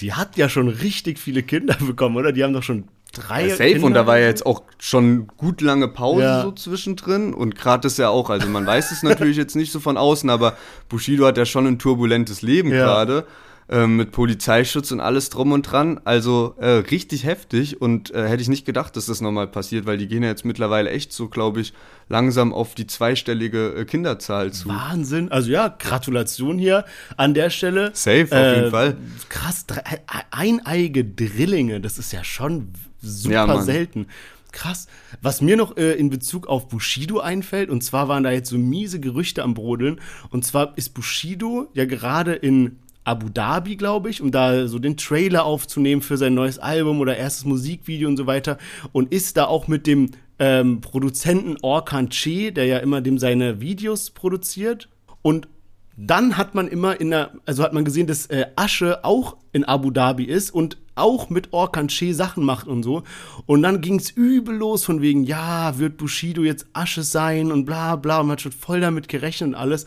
[0.00, 2.32] die hat ja schon richtig viele Kinder bekommen, oder?
[2.32, 3.86] Die haben doch schon drei Ja, safe Kinder.
[3.86, 6.42] und da war ja jetzt auch schon gut lange Pause Ja.
[6.42, 9.80] so zwischendrin und gerade ist ja auch, also man weiß es natürlich jetzt nicht so
[9.80, 10.56] von außen, aber
[10.88, 12.84] Bushido hat ja schon ein turbulentes Leben Ja.
[12.84, 13.26] gerade
[13.68, 18.42] ähm, mit Polizeischutz und alles drum und dran, also äh, richtig heftig und äh, hätte
[18.42, 21.28] ich nicht gedacht, dass das nochmal passiert, weil die gehen ja jetzt mittlerweile echt so,
[21.28, 21.72] glaube ich,
[22.08, 24.68] langsam auf die zweistellige äh, Kinderzahl zu.
[24.68, 25.32] Wahnsinn.
[25.32, 26.84] Also ja, Gratulation hier
[27.16, 27.90] an der Stelle.
[27.92, 28.96] Safe, auf jeden Fall.
[29.28, 29.82] Krass, drei,
[30.30, 34.06] eineige Drillinge, das ist ja schon super Ja, selten.
[34.52, 34.86] Krass.
[35.20, 38.56] Was mir noch äh, in Bezug auf Bushido einfällt, und zwar waren da jetzt so
[38.56, 40.00] miese Gerüchte am Brodeln,
[40.30, 44.96] und zwar ist Bushido ja gerade in Abu Dhabi, glaube ich, um da so den
[44.96, 48.58] Trailer aufzunehmen für sein neues Album oder erstes Musikvideo und so weiter
[48.92, 53.60] und ist da auch mit dem ähm, Produzenten Orkan Che, der ja immer dem seine
[53.60, 54.88] Videos produziert
[55.22, 55.48] und
[55.96, 59.64] dann hat man immer in der, also hat man gesehen, dass äh, Asche auch in
[59.64, 63.02] Abu Dhabi ist und auch mit Orkan Che Sachen macht und so.
[63.46, 67.96] Und dann ging's übel los von wegen, ja, wird Bushido jetzt Asche sein und bla
[67.96, 68.20] bla.
[68.20, 69.86] Und man hat schon voll damit gerechnet und alles.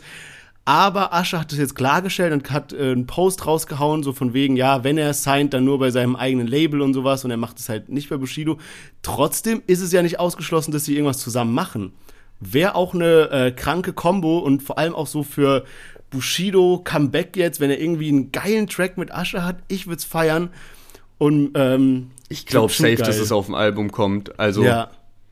[0.66, 4.56] Aber Asche hat das jetzt klargestellt und hat äh, einen Post rausgehauen, so von wegen,
[4.56, 7.58] ja, wenn er signed, dann nur bei seinem eigenen Label und sowas und er macht
[7.58, 8.58] es halt nicht bei Bushido.
[9.02, 11.92] Trotzdem ist es ja nicht ausgeschlossen, dass sie irgendwas zusammen machen.
[12.40, 15.64] Wäre auch eine äh, kranke Combo und vor allem auch so für
[16.10, 20.04] Bushido Comeback jetzt, wenn er irgendwie einen geilen Track mit Asche hat, ich würde es
[20.04, 20.50] feiern.
[21.18, 23.22] Und ähm, Ich glaube safe, dass geil.
[23.22, 24.90] es auf dem Album kommt, also Ja.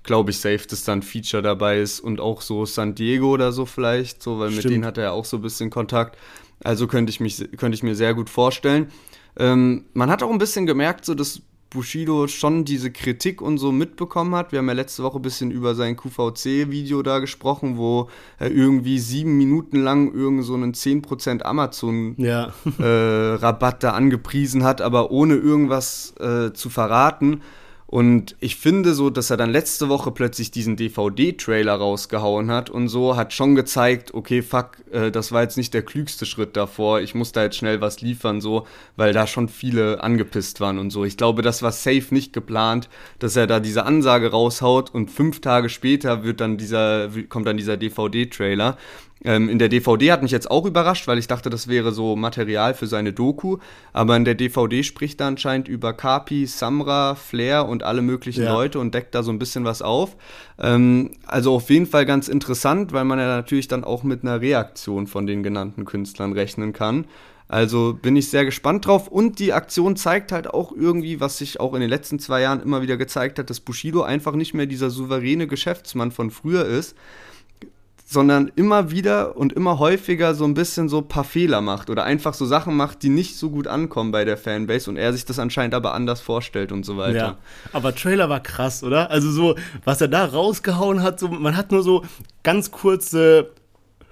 [0.08, 3.52] Glaube ich safe, dass da ein Feature dabei ist und auch so San Diego oder
[3.52, 4.74] so vielleicht, so, weil mit Stimmt.
[4.74, 6.16] denen hat er ja auch so ein bisschen Kontakt.
[6.64, 8.90] Also könnte ich, mich, könnte ich mir sehr gut vorstellen.
[9.38, 13.70] Ähm, man hat auch ein bisschen gemerkt, so dass Bushido schon diese Kritik und so
[13.70, 14.50] mitbekommen hat.
[14.50, 18.98] Wir haben ja letzte Woche ein bisschen über sein QVC-Video da gesprochen, wo er irgendwie
[18.98, 22.54] sieben Minuten lang irgend so einen 10% Amazon ja.
[22.78, 27.42] äh, da angepriesen hat, aber ohne irgendwas äh, zu verraten.
[27.90, 32.88] Und ich finde so, dass er dann letzte Woche plötzlich diesen DVD-Trailer rausgehauen hat und
[32.88, 37.00] so hat schon gezeigt, okay, fuck, äh, das war jetzt nicht der klügste Schritt davor.
[37.00, 38.66] Ich muss da jetzt schnell was liefern, so,
[38.96, 41.06] weil da schon viele angepisst waren und so.
[41.06, 45.40] Ich glaube, das war safe nicht geplant, dass er da diese Ansage raushaut und fünf
[45.40, 48.76] Tage später wird dann dieser, kommt dann dieser DVD-Trailer.
[49.24, 52.14] Ähm, in der DVD hat mich jetzt auch überrascht, weil ich dachte, das wäre so
[52.14, 53.58] Material für seine Doku.
[53.92, 58.52] Aber in der DVD spricht er anscheinend über Kapi, Samra, Flair und alle möglichen Ja.
[58.52, 60.16] Leute und deckt da so ein bisschen was auf.
[60.58, 64.40] Ähm, also auf jeden Fall ganz interessant, weil man ja natürlich dann auch mit einer
[64.40, 67.06] Reaktion von den genannten Künstlern rechnen kann.
[67.48, 69.08] Also bin ich sehr gespannt drauf.
[69.08, 72.62] Und die Aktion zeigt halt auch irgendwie, was sich auch in den letzten zwei Jahren
[72.62, 76.94] immer wieder gezeigt hat, dass Bushido einfach nicht mehr dieser souveräne Geschäftsmann von früher ist,
[78.10, 82.32] sondern immer wieder und immer häufiger so ein bisschen so paar Fehler macht oder einfach
[82.32, 85.38] so Sachen macht, die nicht so gut ankommen bei der Fanbase und er sich das
[85.38, 87.18] anscheinend aber anders vorstellt und so weiter.
[87.18, 87.38] Ja,
[87.74, 89.10] aber Trailer war krass, oder?
[89.10, 92.02] Also so, was er da rausgehauen hat, so, man hat nur so
[92.42, 93.50] ganz kurze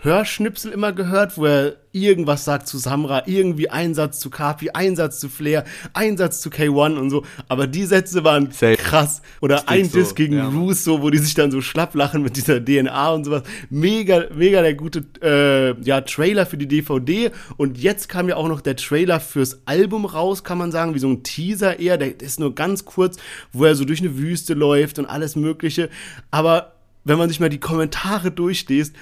[0.07, 5.29] Hörschnipsel immer gehört, wo er irgendwas sagt zu Samra, irgendwie Einsatz zu Kapi, Einsatz zu
[5.29, 7.25] Flair, Einsatz zu K1 und so.
[7.49, 8.77] Aber die Sätze waren Safe.
[8.77, 9.21] krass.
[9.41, 10.49] Oder Steht ein so, Diss gegen ja.
[10.49, 13.43] Russo, wo die sich dann so schlapp lachen mit dieser DNA und sowas.
[13.69, 17.33] Mega, mega der gute äh, ja, Trailer für die DVD.
[17.57, 21.01] Und jetzt kam ja auch noch der Trailer fürs Album raus, kann man sagen, wie
[21.01, 21.99] so ein Teaser eher.
[21.99, 23.17] Der ist nur ganz kurz,
[23.53, 25.91] wo er so durch eine Wüste läuft und alles Mögliche.
[26.31, 26.77] Aber
[27.07, 28.95] wenn man sich mal die Kommentare durchliest,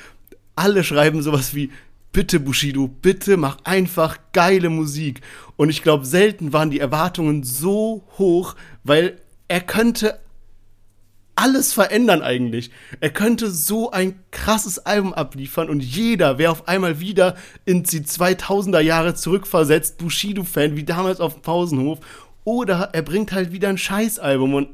[0.57, 1.71] alle schreiben sowas wie,
[2.13, 5.21] bitte Bushido, bitte mach einfach geile Musik.
[5.57, 10.21] Und ich glaube, selten waren die Erwartungen so hoch, weil er könnte
[11.37, 12.71] alles verändern eigentlich.
[13.01, 17.35] Er könnte so ein krasses Album abliefern und jeder wäre auf einmal wieder
[17.65, 21.99] in die 2000er Jahre zurückversetzt, Bushido-Fan, wie damals auf dem Pausenhof.
[22.45, 24.69] Oder er bringt halt wieder ein Scheißalbum und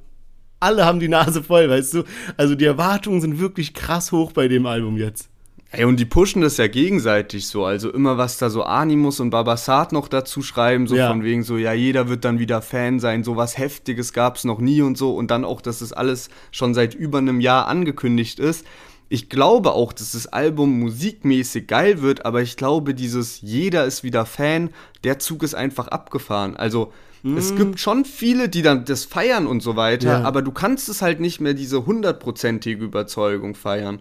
[0.58, 2.04] alle haben die Nase voll, weißt du?
[2.36, 5.30] Also die Erwartungen sind wirklich krass hoch bei dem Album jetzt.
[5.72, 7.64] Ey, und die pushen das ja gegenseitig so.
[7.64, 11.08] Also immer was da so Animus und Babasat noch dazu schreiben, so Ja.
[11.08, 14.58] von wegen so, ja, jeder wird dann wieder Fan sein, so was Heftiges gab's noch
[14.58, 15.14] nie und so.
[15.14, 18.66] Und dann auch, dass das alles schon seit über einem Jahr angekündigt ist.
[19.08, 24.02] Ich glaube auch, dass das Album musikmäßig geil wird, aber ich glaube, dieses jeder ist
[24.02, 24.70] wieder Fan,
[25.04, 26.56] der Zug ist einfach abgefahren.
[26.56, 26.92] Also
[27.36, 30.22] es gibt schon viele, die dann das feiern und so weiter, Ja.
[30.22, 34.00] aber du kannst es halt nicht mehr diese hundertprozentige Überzeugung feiern.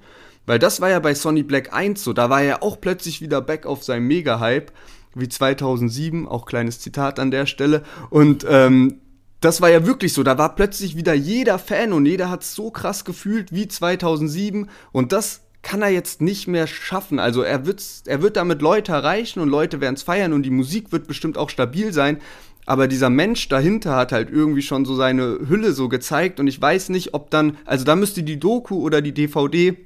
[0.49, 3.39] Weil das war ja bei Sonny Black 1 so, da war er auch plötzlich wieder
[3.39, 4.71] back auf seinem Mega-Hype,
[5.13, 7.83] wie 2007, auch kleines Zitat an der Stelle.
[8.09, 8.99] Und ähm,
[9.41, 12.71] das war ja wirklich so, da war plötzlich wieder jeder Fan und jeder hat so
[12.71, 17.19] krass gefühlt wie 2007 und das kann er jetzt nicht mehr schaffen.
[17.19, 20.49] Also er, wird's, er wird damit Leute erreichen und Leute werden es feiern und die
[20.49, 22.17] Musik wird bestimmt auch stabil sein.
[22.65, 26.59] Aber dieser Mensch dahinter hat halt irgendwie schon so seine Hülle so gezeigt und ich
[26.59, 29.77] weiß nicht, ob dann, also da müsste die Doku oder die DVD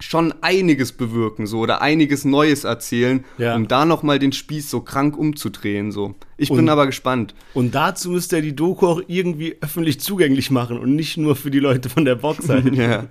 [0.00, 3.56] schon einiges bewirken so oder einiges Neues erzählen, Ja.
[3.56, 6.14] um da noch mal den Spieß so krank umzudrehen so.
[6.36, 7.34] Ich bin Und- aber gespannt.
[7.54, 11.50] Und dazu müsste er die Doku auch irgendwie öffentlich zugänglich machen und nicht nur für
[11.50, 12.74] die Leute von der Box halt.
[12.74, 13.06] Ja,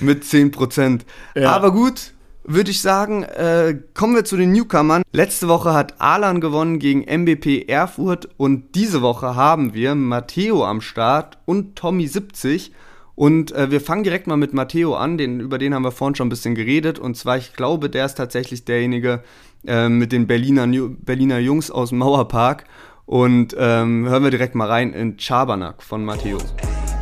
[0.00, 1.04] mit 10%.
[1.34, 1.50] Ja.
[1.50, 2.12] Aber gut,
[2.44, 5.02] würde ich sagen, äh, kommen wir zu den Newcomern.
[5.12, 10.80] Letzte Woche hat Alan gewonnen gegen MBP Erfurt und diese Woche haben wir Matteo am
[10.80, 12.72] Start und Tommy 70.
[13.18, 16.14] Und äh, wir fangen direkt mal mit Matteo an, den, über den haben wir vorhin
[16.14, 17.00] schon ein bisschen geredet.
[17.00, 19.24] Und zwar, ich glaube, der ist tatsächlich derjenige
[19.66, 22.66] äh, mit den Berliner, Berliner Jungs aus dem Mauerpark.
[23.06, 26.38] Und ähm, hören wir direkt mal rein in Chabernack von Matteo.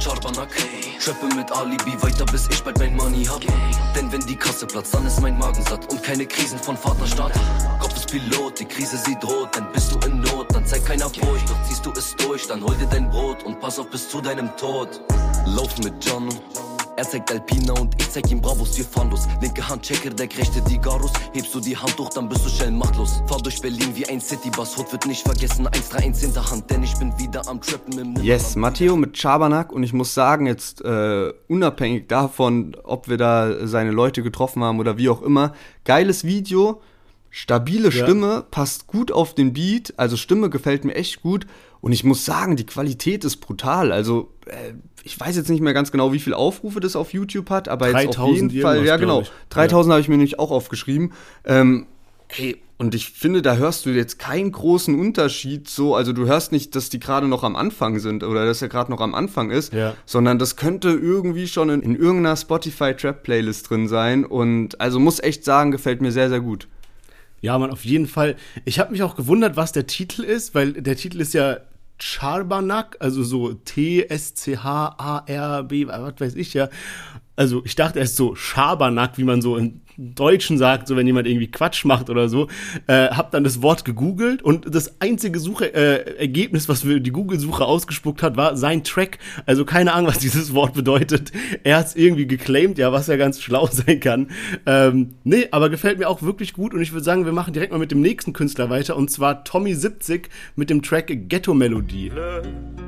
[0.00, 0.48] Charbanak,
[0.98, 3.40] Trappe mit Alibi weiter bis ich bald mein Money hab.
[3.94, 7.32] Denn wenn die Kasse platzt, dann ist mein Magen satt und keine Krisen von Vaterstadt.
[7.80, 11.08] Kopf ist Pilot, die Krise sie droht, dann bist du in Not, dann zeig keiner
[11.08, 14.08] Furcht, doch ziehst du es durch, dann hol dir dein Brot und pass auf bis
[14.08, 15.00] zu deinem Tod.
[15.46, 16.28] Lauf mit John.
[16.98, 19.28] Er zeigt Alpina und ich zeig ihm Bravos, wir fahren los.
[19.42, 21.12] Linke Hand Checkerdeck, rechte die Garus.
[21.34, 23.22] Hebst du die Hand hoch, dann bist du schnell machtlos.
[23.26, 25.66] Fahr durch Berlin wie ein Citybus, Hut wird nicht vergessen.
[25.66, 29.92] 131 Hinterhand, denn ich bin wieder am Trappen im Yes, Matteo mit Schabernack und ich
[29.92, 35.10] muss sagen, jetzt äh, unabhängig davon, ob wir da seine Leute getroffen haben oder wie
[35.10, 35.52] auch immer,
[35.84, 36.80] geiles Video,
[37.28, 38.04] stabile Ja.
[38.04, 41.46] Stimme, passt gut auf den Beat, also Stimme gefällt mir echt gut
[41.86, 44.72] und ich muss sagen, die Qualität ist brutal, also äh,
[45.04, 47.86] ich weiß jetzt nicht mehr ganz genau, wie viele Aufrufe das auf YouTube hat, aber
[47.86, 49.30] jetzt auf 3000 jeden Fall, ja genau, glaub ich.
[49.50, 51.12] 3000 habe ich mir nämlich auch aufgeschrieben.
[51.44, 51.86] Ähm,
[52.26, 56.50] Hey, und ich finde, da hörst du jetzt keinen großen Unterschied so, also du hörst
[56.50, 59.52] nicht, dass die gerade noch am Anfang sind oder dass er gerade noch am Anfang
[59.52, 59.94] ist, Ja.
[60.06, 64.98] sondern das könnte irgendwie schon in, in irgendeiner Spotify Trap Playlist drin sein und also
[64.98, 66.66] muss echt sagen, gefällt mir sehr, sehr gut.
[67.42, 68.34] Ja, man, auf jeden Fall.
[68.64, 71.58] Ich habe mich auch gewundert, was der Titel ist, weil der Titel ist ja
[71.98, 74.16] Charbanak, also so T-S-C-H-A-R-B,
[75.86, 76.68] was weiß ich ja.
[77.36, 81.26] Also ich dachte erst so Schabernack, wie man so in Deutschen sagt, so wenn jemand
[81.26, 82.48] irgendwie Quatsch macht oder so,
[82.86, 87.64] äh, hab dann das Wort gegoogelt und das einzige Suchergebnis, äh, was für die Google-Suche
[87.64, 89.18] ausgespuckt hat, war sein Track.
[89.46, 91.32] Also keine Ahnung, was dieses Wort bedeutet.
[91.64, 94.28] Er hat es irgendwie geclaimed, ja, was ja ganz schlau sein kann.
[94.66, 97.72] Ähm, nee, aber gefällt mir auch wirklich gut und ich würde sagen, wir machen direkt
[97.72, 100.24] mal mit dem nächsten Künstler weiter und zwar Tommy70
[100.56, 102.12] mit dem Track Ghetto Melodie.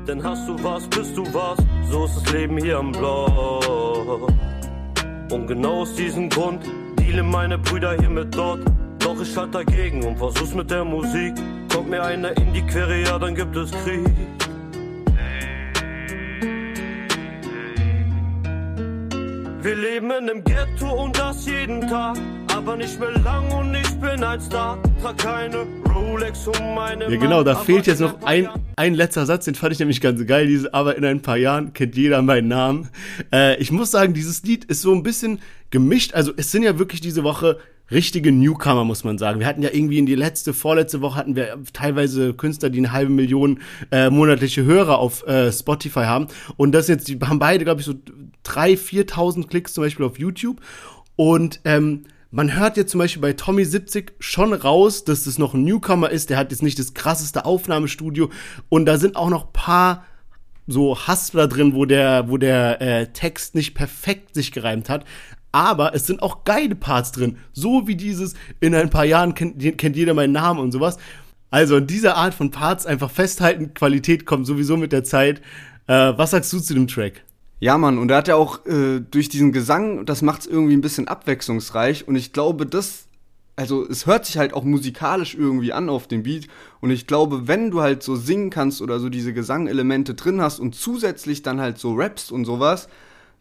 [0.07, 1.57] Denn hast du was, bist du was,
[1.89, 4.31] so ist das Leben hier im Block.
[5.31, 6.63] Und genau aus diesem Grund
[7.09, 8.59] dealen meine Brüder hier mit dort.
[8.99, 11.33] Doch ich halt dagegen und versuch's mit der Musik.
[11.73, 14.38] Kommt mir einer in die Quere, ja, dann gibt es Krieg.
[19.61, 22.17] Wir leben in einem Ghetto und das jeden Tag.
[22.55, 24.81] Aber nicht mehr lang und ich bin ein Star.
[25.01, 28.47] Trag keine Rolex um meine Ja, genau, da fehlt jetzt noch ein,
[28.77, 30.47] ein letzter Satz, den fand ich nämlich ganz geil.
[30.47, 32.89] Dieses, aber in ein paar Jahren kennt jeder meinen Namen.
[33.33, 35.39] Äh, ich muss sagen, dieses Lied ist so ein bisschen
[35.71, 36.13] gemischt.
[36.13, 37.59] Also, es sind ja wirklich diese Woche
[37.91, 39.39] richtige Newcomer, muss man sagen.
[39.39, 42.91] Wir hatten ja irgendwie in die letzte, vorletzte Woche hatten wir teilweise Künstler, die eine
[42.91, 43.59] halbe Million
[43.91, 46.27] äh, monatliche Hörer auf äh, Spotify haben.
[46.57, 47.93] Und das jetzt, die haben beide, glaube ich, so
[48.45, 50.61] 3.000, 4.000 Klicks zum Beispiel auf YouTube.
[51.15, 55.55] Und ähm, man hört jetzt zum Beispiel bei Tommy 70 schon raus, dass das noch
[55.55, 56.29] ein Newcomer ist.
[56.29, 58.29] Der hat jetzt nicht das krasseste Aufnahmestudio.
[58.69, 60.05] Und da sind auch noch paar
[60.67, 65.05] so Haspler drin, wo der, wo der äh, Text nicht perfekt sich gereimt hat.
[65.51, 67.37] Aber es sind auch geile Parts drin.
[67.53, 70.97] So wie dieses, in ein paar Jahren kennt, kennt jeder meinen Namen und sowas.
[71.51, 75.41] Also in dieser Art von Parts einfach festhalten, Qualität kommt sowieso mit der Zeit.
[75.87, 77.23] Äh, was sagst du zu dem Track?
[77.59, 80.73] Ja, Mann, und er hat ja auch äh, durch diesen Gesang, das macht es irgendwie
[80.73, 82.07] ein bisschen abwechslungsreich.
[82.07, 83.07] Und ich glaube, das,
[83.55, 86.47] also es hört sich halt auch musikalisch irgendwie an auf dem Beat.
[86.79, 90.59] Und ich glaube, wenn du halt so singen kannst oder so diese Gesangelemente drin hast
[90.59, 92.87] und zusätzlich dann halt so rappst und sowas,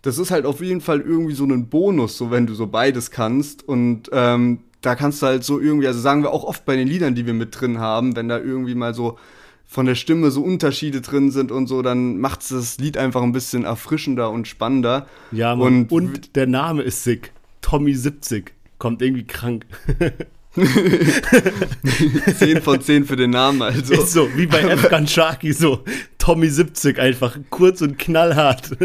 [0.03, 3.11] das ist halt auf jeden Fall irgendwie so ein Bonus, so wenn du so beides
[3.11, 3.67] kannst.
[3.67, 6.87] Und ähm, da kannst du halt so irgendwie, also sagen wir auch oft bei den
[6.87, 9.19] Liedern, die wir mit drin haben, wenn da irgendwie mal so
[9.67, 13.23] von der Stimme so Unterschiede drin sind und so, dann macht es das Lied einfach
[13.23, 15.07] ein bisschen erfrischender und spannender.
[15.31, 15.87] Ja, Mann.
[15.91, 17.33] Und, und der Name ist sick.
[17.61, 18.53] Tommy 70.
[18.79, 19.67] Kommt irgendwie krank.
[22.39, 23.95] 10 von 10 für den Namen, also.
[23.95, 25.85] Ist so, wie bei Afghan Sharky, so
[26.19, 28.71] Tommy 70 einfach, kurz und knallhart.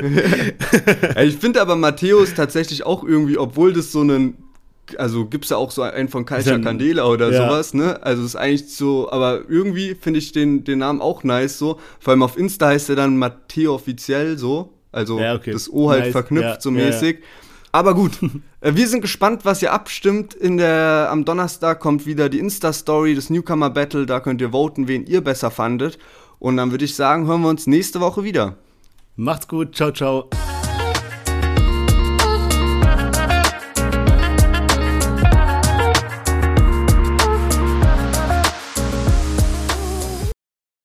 [1.24, 4.38] ich finde aber Matthäus tatsächlich auch irgendwie, obwohl das so einen
[4.98, 7.48] also gibt es ja auch so einen von Kaiser Candela oder ja.
[7.48, 8.04] sowas, ne?
[8.04, 11.80] Also ist eigentlich so, aber irgendwie finde ich den, den Namen auch nice so.
[12.00, 14.74] Vor allem auf Insta heißt er dann Matteo offiziell so.
[14.92, 15.52] Also ja, okay.
[15.52, 16.12] das O halt nice.
[16.12, 17.20] verknüpft ja, so mäßig.
[17.74, 18.20] Aber gut,
[18.62, 20.34] äh, wir sind gespannt, was ihr abstimmt.
[20.34, 24.06] In der, am Donnerstag kommt wieder die Insta-Story, das Newcomer Battle.
[24.06, 25.98] Da könnt ihr voten, wen ihr besser fandet.
[26.40, 28.58] Und dann würde ich sagen, hören wir uns nächste Woche wieder.
[29.16, 30.30] Macht's gut, ciao, ciao.